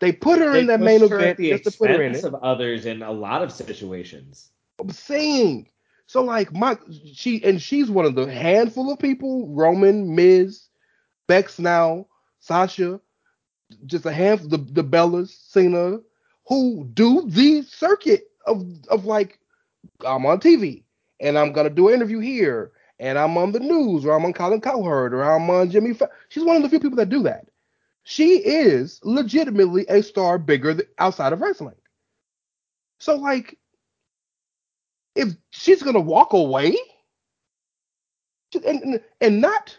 [0.00, 2.16] They put her They in that main event the just to put her in expense
[2.16, 2.24] it.
[2.24, 4.50] of others in a lot of situations.
[4.80, 5.68] I'm saying.
[6.06, 6.78] So like my
[7.14, 10.68] she and she's one of the handful of people, Roman, Miz,
[11.28, 12.06] Bex now,
[12.40, 13.00] Sasha,
[13.86, 15.98] just a handful the, the Bellas, Cena,
[16.46, 19.38] who do the circuit of of like
[20.06, 20.84] I'm on TV
[21.20, 24.32] and I'm gonna do an interview here and I'm on the news or I'm on
[24.32, 25.94] Colin Cowherd or I'm on Jimmy.
[25.94, 27.48] Fa- She's one of the few people that do that.
[28.04, 31.76] She is legitimately a star bigger th- outside of wrestling.
[32.98, 33.58] So like,
[35.14, 36.76] if she's gonna walk away,
[38.66, 39.78] and, and not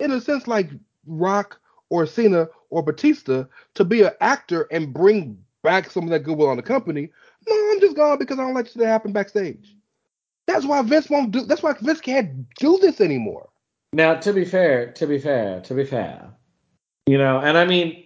[0.00, 0.70] in a sense like
[1.06, 3.44] Rock or Cena or Batista
[3.74, 7.10] to be an actor and bring back some of that goodwill on the company.
[7.48, 9.76] No, I'm just gone because I don't like shit that happen backstage.
[10.46, 11.42] That's why Vince won't do.
[11.42, 13.48] That's why Vince can't do this anymore.
[13.92, 16.30] Now, to be fair, to be fair, to be fair,
[17.06, 18.04] you know, and I mean,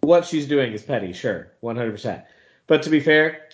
[0.00, 2.24] what she's doing is petty, sure, 100%.
[2.66, 3.48] But to be fair,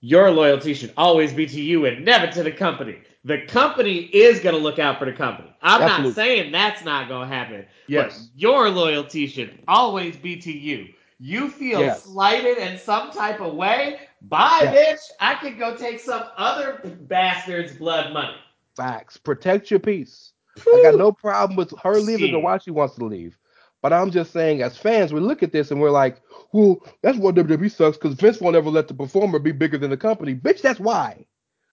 [0.00, 2.98] your loyalty should always be to you and never to the company.
[3.24, 5.50] The company is going to look out for the company.
[5.62, 6.08] I'm Absolutely.
[6.08, 7.66] not saying that's not going to happen.
[7.86, 8.18] Yes.
[8.18, 10.88] But your loyalty should always be to you.
[11.18, 12.02] You feel Yes.
[12.02, 14.00] slighted in some type of way?
[14.22, 15.10] Bye, Yes.
[15.10, 15.16] bitch.
[15.20, 18.36] I could go take some other bastard's blood money.
[18.76, 19.16] Facts.
[19.16, 20.32] Protect your peace.
[20.56, 22.42] I got no problem with her leaving or Shit.
[22.42, 23.38] why she wants to leave.
[23.82, 27.18] But I'm just saying, as fans, we look at this and we're like, well, that's
[27.18, 30.34] why WWE sucks because Vince won't ever let the performer be bigger than the company.
[30.34, 31.26] Bitch, that's why.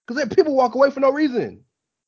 [0.06, 1.64] Because then people walk away for no reason.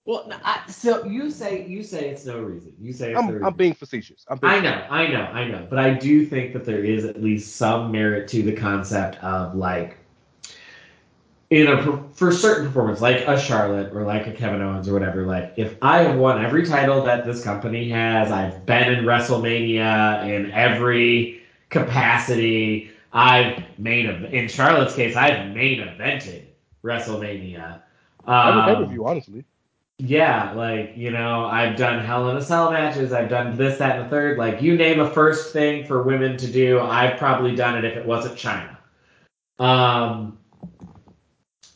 [0.06, 2.74] Well, I, so you say you say it's no reason.
[2.78, 3.44] You say it's I'm, reason.
[3.44, 4.26] I'm being facetious.
[4.28, 7.06] I'm being I know, I know, I know, but I do think that there is
[7.06, 9.96] at least some merit to the concept of like,
[11.48, 15.24] in a for certain performance, like a Charlotte or like a Kevin Owens or whatever.
[15.24, 20.28] Like, if I have won every title that this company has, I've been in WrestleMania
[20.28, 22.90] in every capacity.
[23.12, 26.42] I've main ev- in Charlotte's case, I've main evented
[26.82, 27.80] WrestleMania.
[28.26, 29.44] Every Um, pay-per-view, honestly.
[30.06, 33.96] Yeah, like, you know, I've done Hell in a Cell matches, I've done this, that,
[33.96, 34.36] and the third.
[34.36, 37.96] Like, you name a first thing for women to do, I've probably done it if
[37.96, 38.76] it wasn't Chyna.
[39.58, 40.38] Um,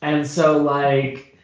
[0.03, 1.39] and so, like,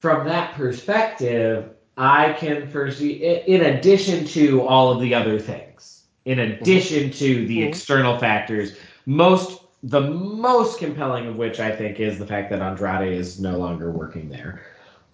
[0.00, 6.40] from that perspective, I can foresee, in addition to all of the other things, in
[6.40, 7.68] addition to the Mhm.
[7.68, 13.14] external factors, most the most compelling of which I think is the fact that Andrade
[13.14, 14.60] is no longer working there.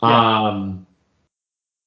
[0.02, 0.86] Um,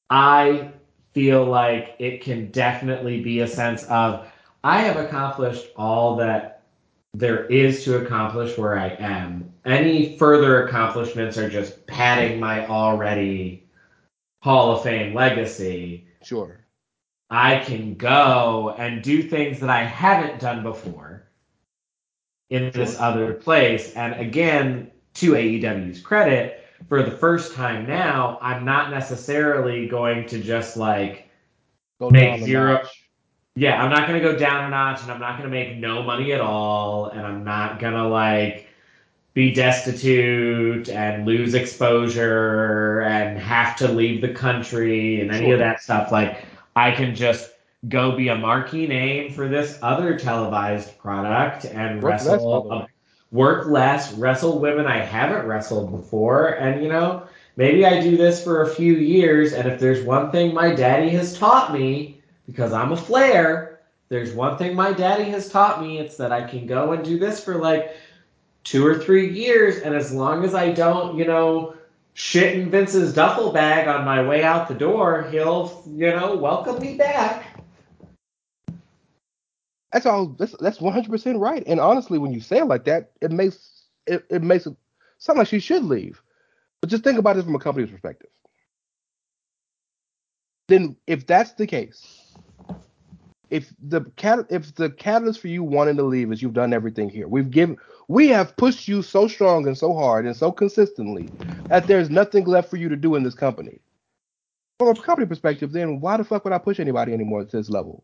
[0.09, 0.71] I
[1.13, 4.27] feel like it can definitely be a sense of
[4.63, 6.63] I have accomplished all that
[7.13, 9.51] there is to accomplish where I am.
[9.65, 13.63] Any further accomplishments are just padding my already
[14.41, 16.05] Hall of Fame legacy.
[16.23, 16.59] Sure.
[17.29, 21.29] I can go and do things that I haven't done before
[22.49, 23.93] in this other place.
[23.93, 30.39] And again, to AEW's credit, for the first time now, I'm not necessarily going to
[30.41, 31.25] just like,
[31.99, 33.03] Go Make zero- notch.
[33.55, 35.75] yeah, I'm not going to go down a notch and I'm not going to make
[35.77, 37.07] no money at all.
[37.07, 38.67] And I'm not going to like
[39.33, 45.53] be destitute and lose exposure and have to leave the country and any Sure.
[45.53, 46.11] of that stuff.
[46.11, 46.43] Like,
[46.75, 47.51] I can just
[47.89, 52.81] go be a marquee name for this other televised product and Work wrestle by the
[52.81, 52.87] way.
[53.31, 57.23] Work less, wrestle women I haven't wrestled before, and you know,
[57.55, 61.09] maybe I do this for a few years, and if there's one thing my daddy
[61.11, 65.99] has taught me, because I'm a flair, there's one thing my daddy has taught me,
[65.99, 67.91] it's that I can go and do this for like
[68.63, 71.75] two or three years, and as long as I don't, you know,
[72.15, 76.79] shit in Vince's duffel bag on my way out the door, he'll, you know, welcome
[76.79, 77.48] me back.
[79.91, 80.27] That's all.
[80.27, 81.63] That's that's 100 percent right.
[81.65, 84.75] And honestly, when you say it like that, it makes it, it makes it
[85.17, 86.21] sound like she should leave.
[86.81, 88.29] But just think about it from a company's perspective.
[90.67, 92.35] Then, if that's the case,
[93.49, 97.09] if the cat if the catalyst for you wanting to leave is you've done everything
[97.09, 97.77] here, we've given
[98.07, 101.29] we have pushed you so strong and so hard and so consistently
[101.67, 103.79] that there's nothing left for you to do in this company.
[104.77, 107.69] From a company perspective, then why the fuck would I push anybody anymore at this
[107.69, 108.03] level?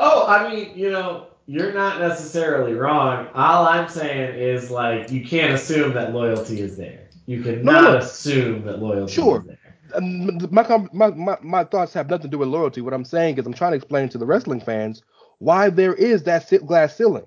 [0.00, 3.28] Oh, I mean, you know, you're not necessarily wrong.
[3.34, 7.10] All I'm saying is like you can't assume that loyalty is there.
[7.26, 7.98] You No, cannot no.
[7.98, 9.36] assume that loyalty Sure.
[9.36, 9.58] is there.
[9.94, 12.82] Um, my, my my my thoughts have nothing to do with loyalty.
[12.82, 15.02] What I'm saying is I'm trying to explain to the wrestling fans
[15.38, 17.26] why there is that glass ceiling.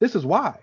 [0.00, 0.58] This is why.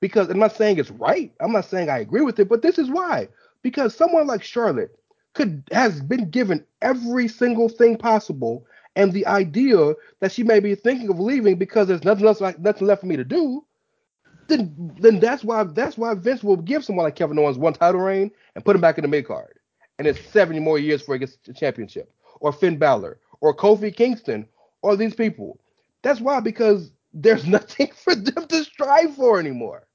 [0.00, 1.32] Because I'm not saying it's right.
[1.40, 3.28] I'm not saying I agree with it, but this is why.
[3.62, 4.96] Because someone like Charlotte
[5.34, 8.65] could has been given every single thing possible,
[8.96, 12.58] and the idea that she may be thinking of leaving because there's nothing else like
[12.58, 13.64] nothing left for me to do.
[14.48, 18.00] Then, then that's why that's why Vince will give someone like Kevin Owens one title
[18.00, 19.54] reign and put him back in the mid card
[19.98, 23.94] and it's 70 more years before he gets the championship, or Finn Balor, or Kofi
[23.94, 24.46] Kingston,
[24.82, 25.58] or these people.
[26.02, 29.86] That's why, because there's nothing for them to strive for anymore,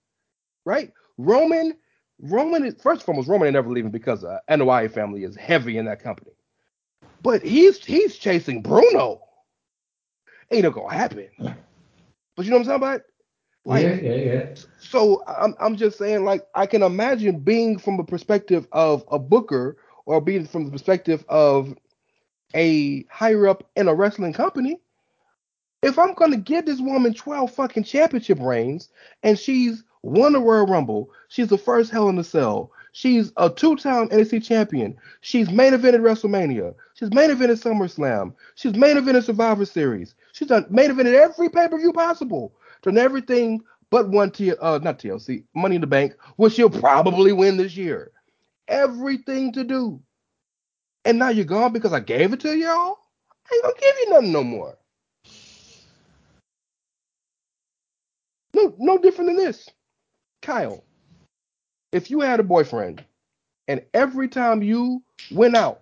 [0.66, 0.92] right?
[1.18, 1.78] Roman,
[2.20, 5.36] Roman is first and foremost, Roman ain't never leaving because uh, the Anoa'i family is
[5.36, 6.32] heavy in that company,
[7.22, 9.22] but he's he's chasing Bruno.
[10.52, 11.28] Ain't no gonna happen.
[12.36, 13.02] But you know what I'm talking about?
[13.64, 14.56] Like, yeah, yeah, yeah.
[14.80, 19.20] so I'm I'm just saying, like, I can imagine being from the perspective of a
[19.20, 21.76] booker or being from the perspective of
[22.56, 24.80] a higher up in a wrestling company.
[25.84, 28.90] If I'm gonna give this woman 12 fucking championship reigns
[29.24, 33.50] and she's won the Royal Rumble, she's the first Hell in a Cell, she's a
[33.50, 39.66] two-time NXT champion, she's main evented WrestleMania, she's main evented SummerSlam, she's main evented Survivor
[39.66, 45.00] Series, she's done main evented every pay-per-view possible, done everything but one T uh not
[45.00, 48.12] TLC, Money in the Bank, which she'll probably win this year.
[48.68, 50.02] Everything to do.
[51.04, 52.98] And now you're gone because I gave it to y'all?
[53.52, 54.78] I ain't gonna give you nothing no more.
[58.54, 59.70] no no different than this.
[60.42, 60.84] Kyle,
[61.92, 63.04] if you had a boyfriend
[63.68, 65.02] and every time you
[65.32, 65.82] went out,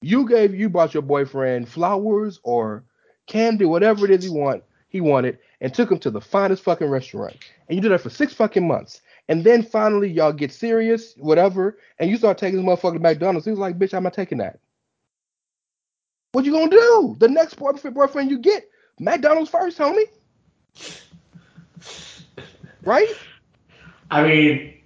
[0.00, 2.84] you gave you bought your boyfriend flowers or
[3.26, 6.88] candy, whatever it is he want he wanted, and took him to the finest fucking
[6.88, 7.36] restaurant.
[7.68, 9.02] And you did that for six fucking months.
[9.28, 13.44] And then finally y'all get serious, whatever, and you start taking this motherfucker to McDonald's.
[13.44, 14.58] He was like, bitch, I'm not taking that.
[16.32, 17.16] What you gonna do?
[17.18, 20.04] The next boyfriend boyfriend you get, McDonald's first, homie.
[22.82, 23.08] Right?
[24.10, 24.77] I mean,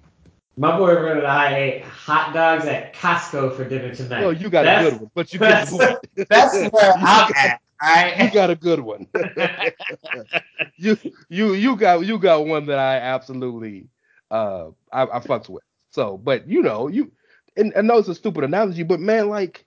[0.57, 4.23] my boyfriend and I ate hot dogs at Costco for dinner tonight.
[4.25, 7.33] Oh, you got That's- a good one, but you get That's, the that's where I'm
[7.37, 7.61] at.
[7.85, 9.09] All You got a good one.
[10.77, 10.97] you
[11.29, 13.89] you you got you got one that I absolutely
[14.31, 15.65] uh I, I fucks with.
[15.91, 17.11] So, but you know, you
[17.57, 19.65] and I know it's a stupid analogy, but man, like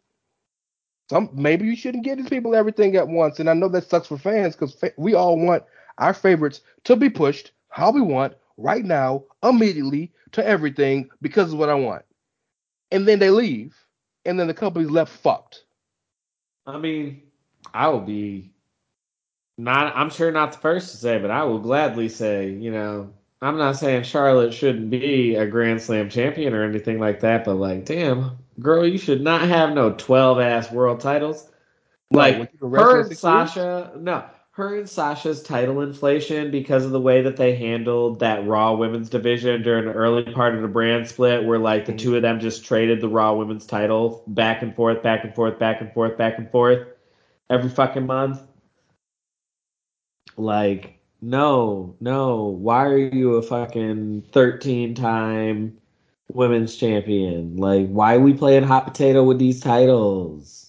[1.09, 3.39] some maybe you shouldn't give these people everything at once.
[3.39, 5.63] And I know that sucks for fans because fa- we all want
[5.97, 11.59] our favorites to be pushed how we want right now, immediately to everything because of
[11.59, 12.03] what I want.
[12.91, 13.75] And then they leave,
[14.25, 15.63] and then the company's left fucked.
[16.65, 17.23] I mean,
[17.73, 18.51] I will be
[19.57, 19.95] not.
[19.95, 23.57] I'm sure not the first to say, but I will gladly say, you know, I'm
[23.57, 27.85] not saying Charlotte shouldn't be a Grand Slam champion or anything like that, but like,
[27.85, 31.47] damn, girl, you should not have no 12 ass world titles.
[32.11, 33.53] No, Like when you wrestle her and six years?
[33.53, 34.25] Sasha, no,
[34.55, 39.09] her and Sasha's title inflation because of the way that they handled that Raw Women's
[39.09, 41.97] division during the early part of the brand split, where like the Mhm.
[41.97, 45.59] two of them just traded the Raw Women's title back and forth, back and forth,
[45.59, 46.87] back and forth, back and forth
[47.49, 48.41] every fucking month.
[50.37, 55.77] Like, no, no, why are you a fucking 13 time
[56.33, 57.57] women's champion?
[57.57, 60.64] Like, why are we playing hot potato with these titles?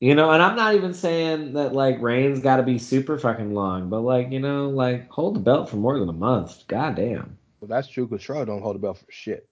[0.00, 3.52] You know, and I'm not even saying that like Reigns got to be super fucking
[3.52, 6.66] long, but like you know, like hold the belt for more than a month.
[6.68, 7.36] God damn.
[7.60, 9.46] Well, that's true because Charlotte don't hold the belt for shit.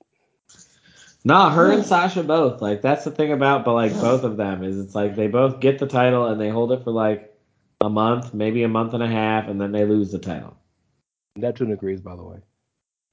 [1.22, 2.62] Nah, her and Sasha both.
[2.62, 5.60] Like that's the thing about, but like both of them is it's like they both
[5.60, 7.34] get the title and they hold it for like
[7.82, 10.56] a month, maybe a month and a half, and then they lose the title.
[11.36, 12.38] Neptune agrees, by the way.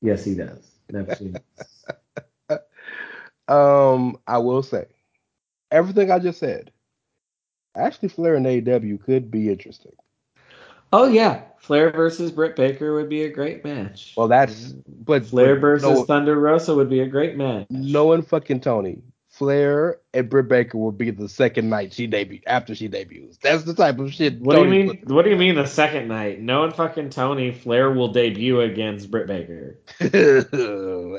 [0.02, 0.72] Yes, he does.
[0.90, 1.38] Neptune.
[3.48, 4.86] Um, I will say,
[5.70, 6.72] everything I just said,
[7.76, 9.94] actually, Flair and AEW could be interesting.
[10.94, 14.14] oh yeah, Flair versus Britt Baker would be a great match.
[14.16, 14.80] Well, that's mm-hmm.
[15.04, 17.68] but Flair but versus no, Thunder Rosa would be a great match.
[17.70, 19.02] No one fucking Tony,
[19.36, 23.38] Flair and Britt Baker will be the second night she debut after she debuts.
[23.42, 24.40] That's the type of shit.
[24.40, 25.04] What do you Tony mean?
[25.08, 26.40] What do you mean the second night?
[26.40, 29.78] No one fucking Tony, Flair will debut against Britt Baker.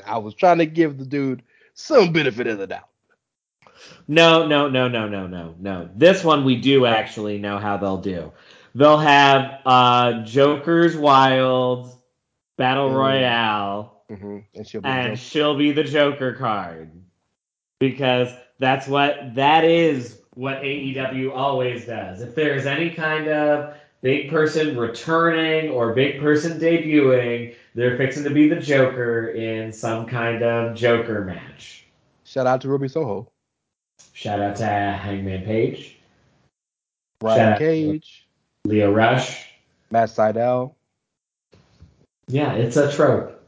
[0.06, 1.42] I was trying to give the dude
[1.74, 2.88] some benefit of the doubt.
[4.08, 5.88] No, no, no, no, no, no, no.
[5.94, 8.32] This one we do actually know how they'll do.
[8.74, 11.96] They'll have uh Joker's Wild
[12.56, 12.94] Battle Mm.
[12.94, 16.90] Royale, hmm And she'll be and she'll be the Joker card
[17.78, 20.20] because that's what that is.
[20.34, 22.20] What AEW always does.
[22.20, 28.24] If there is any kind of big person returning or big person debuting, they're fixing
[28.24, 31.86] to be the Joker in some kind of Joker match.
[32.24, 33.30] Shout out to Ruby Soho,
[34.12, 35.98] Shout out to Hangman Page,
[37.18, 38.26] Brian Shout out to- Cage,
[38.64, 39.46] Lio Rush.
[39.90, 40.74] Matt Sydal.
[42.28, 43.40] Yeah, it's a trope.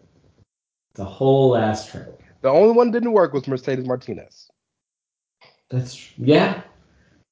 [0.91, 2.23] It's a whole ass trope.
[2.43, 4.49] The only one didn't work was Mercedes Martinez.
[5.71, 6.63] That's yeah,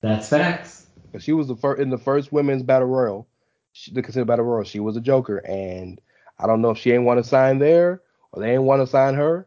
[0.00, 0.86] that's facts.
[1.18, 3.28] She was the first in the first women's battle royal,
[3.72, 4.64] she, the considered battle royal.
[4.64, 6.00] She was a Joker, and
[6.38, 8.02] I don't know if she ain't want to sign there
[8.32, 9.46] or they ain't want to sign her.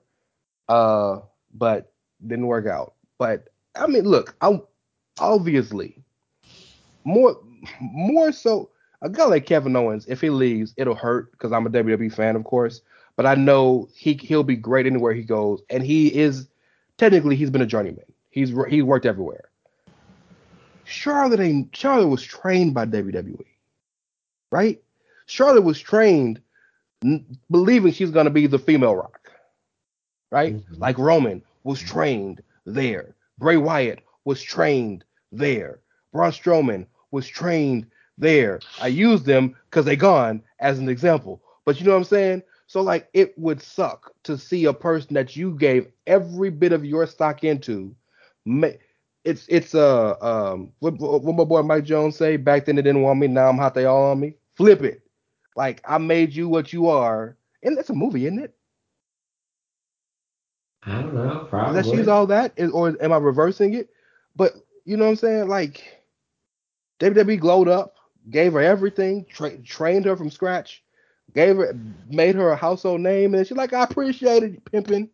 [0.69, 1.19] Uh,
[1.53, 1.91] but
[2.25, 2.93] didn't work out.
[3.17, 4.59] But I mean, look, I
[5.19, 6.01] obviously
[7.03, 7.37] more
[7.79, 8.69] more so
[9.01, 12.35] a guy like Kevin Owens, if he leaves, it'll hurt because I'm a WWE fan,
[12.35, 12.81] of course.
[13.15, 16.47] But I know he he'll be great anywhere he goes, and he is
[16.97, 18.05] technically he's been a journeyman.
[18.29, 19.49] He's he's worked everywhere.
[20.85, 23.45] Charlotte ain't Charlotte was trained by WWE,
[24.51, 24.81] right?
[25.27, 26.41] Charlotte was trained
[27.03, 29.31] n- believing she's gonna be the female Rock,
[30.31, 30.55] right?
[30.55, 30.79] Mhm.
[30.79, 33.15] Like Roman was trained there.
[33.39, 35.79] Bray Wyatt was trained there.
[36.13, 37.87] Braun Strowman was trained
[38.17, 38.59] there.
[38.81, 41.41] I use them because they gone as an example.
[41.65, 42.43] But you know what I'm saying?
[42.67, 46.85] So like it would suck to see a person that you gave every bit of
[46.85, 47.95] your stock into.
[49.25, 53.01] It's it's uh um what, what my boy Mike Jones say back then they didn't
[53.03, 54.35] want me now I'm hot they all on me.
[54.55, 55.01] Flip it.
[55.55, 57.37] Like I made you what you are.
[57.63, 58.55] And that's a movie, isn't it?
[60.83, 61.41] I don't know.
[61.41, 61.81] Is Probably.
[61.81, 63.89] that she's all that, Is- or am I reversing it?
[64.35, 64.53] But
[64.85, 65.47] you know what I'm saying?
[65.47, 66.01] Like
[66.99, 67.95] WWE glowed up,
[68.29, 70.83] gave her everything, tra- trained her from scratch,
[71.33, 71.77] gave her,
[72.09, 75.09] made her a household name, and she's like, I appreciate it, pimping.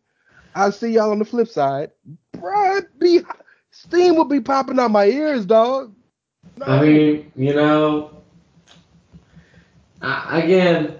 [0.54, 1.90] I'll see y'all on the flip side.
[2.34, 3.20] Bruh, be
[3.70, 5.94] steam would be popping out my ears, dog.
[6.56, 6.66] No.
[6.66, 8.22] I mean, you know,
[10.00, 10.98] again,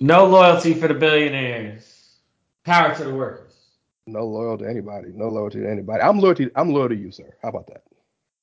[0.00, 2.16] no loyalty for the billionaires.
[2.64, 3.43] Power to the workers.
[4.06, 5.12] No loyal to anybody.
[5.14, 6.02] No loyalty to anybody.
[6.02, 7.34] I'm loyal to I'm loyal to you, sir.
[7.42, 7.82] How about that?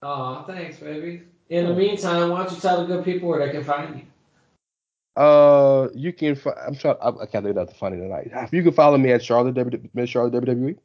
[0.01, 1.23] Oh, thanks, baby.
[1.49, 5.21] In the meantime, why don't you tell the good people where they can find you?
[5.21, 6.35] Uh, you can.
[6.35, 6.95] Fi- I'm trying.
[7.01, 8.31] I, I can't think of nothing funny tonight.
[8.33, 10.77] If You can follow me at Charlotte W Miss Charlotte WWE.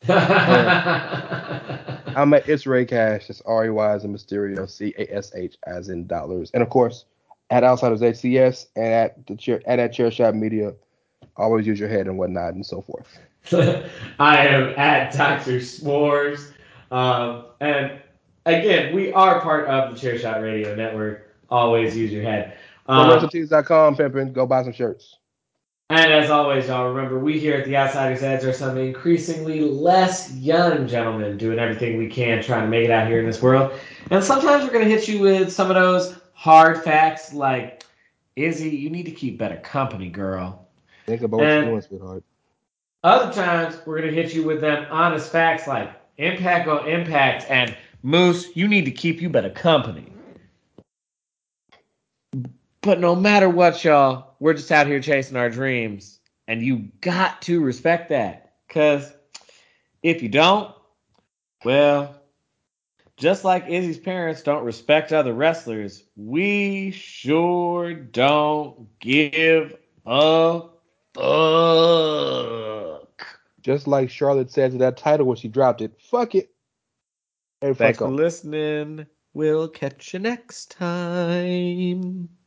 [2.16, 3.28] I'm at It's Rey Cash.
[3.30, 6.62] It's R E Y as in Mysterio, C A S H as in dollars, and
[6.62, 7.04] of course
[7.50, 10.74] at Outsiders Edge CS and at the chair and at Chair Shot Media.
[11.36, 13.18] Always use your head and whatnot and so forth.
[14.18, 15.58] I am at Dr.
[15.58, 16.52] S'mores.
[16.90, 18.00] Um, and
[18.46, 21.34] again, we are part of the Chairshot Radio Network.
[21.50, 22.56] Always use your head.
[22.86, 24.32] Um, ProWrestlingTees.com, pimping.
[24.32, 25.16] Go buy some shirts.
[25.90, 30.32] and as always, y'all remember, we here at the Outsiders Edge are some increasingly less
[30.34, 33.72] young gentlemen doing everything we can trying to make it out here in this world.
[34.10, 37.84] And sometimes we're going to hit you with some of those hard facts like,
[38.36, 40.68] Izzy, you need to keep better company, girl.
[41.06, 42.22] Think about what you're doing, sweetheart.
[43.08, 47.46] Other times, we're going to hit you with them honest facts like impact on impact
[47.48, 50.12] and Moose, you need to keep you better company.
[52.82, 56.18] But no matter what, y'all, we're just out here chasing our dreams.
[56.48, 58.52] And you got to respect that.
[58.68, 59.10] Because
[60.02, 60.74] if you don't,
[61.64, 62.14] well,
[63.16, 69.74] just like Izzy's parents don't respect other wrestlers, we sure don't give
[70.04, 70.62] a
[71.14, 72.77] fuck.
[73.62, 76.00] Just like Charlotte said to that title when she dropped it.
[76.00, 76.50] Fuck it.
[77.62, 78.14] And Thanks fuck for off.
[78.14, 79.06] listening.
[79.34, 82.28] We'll catch you next time.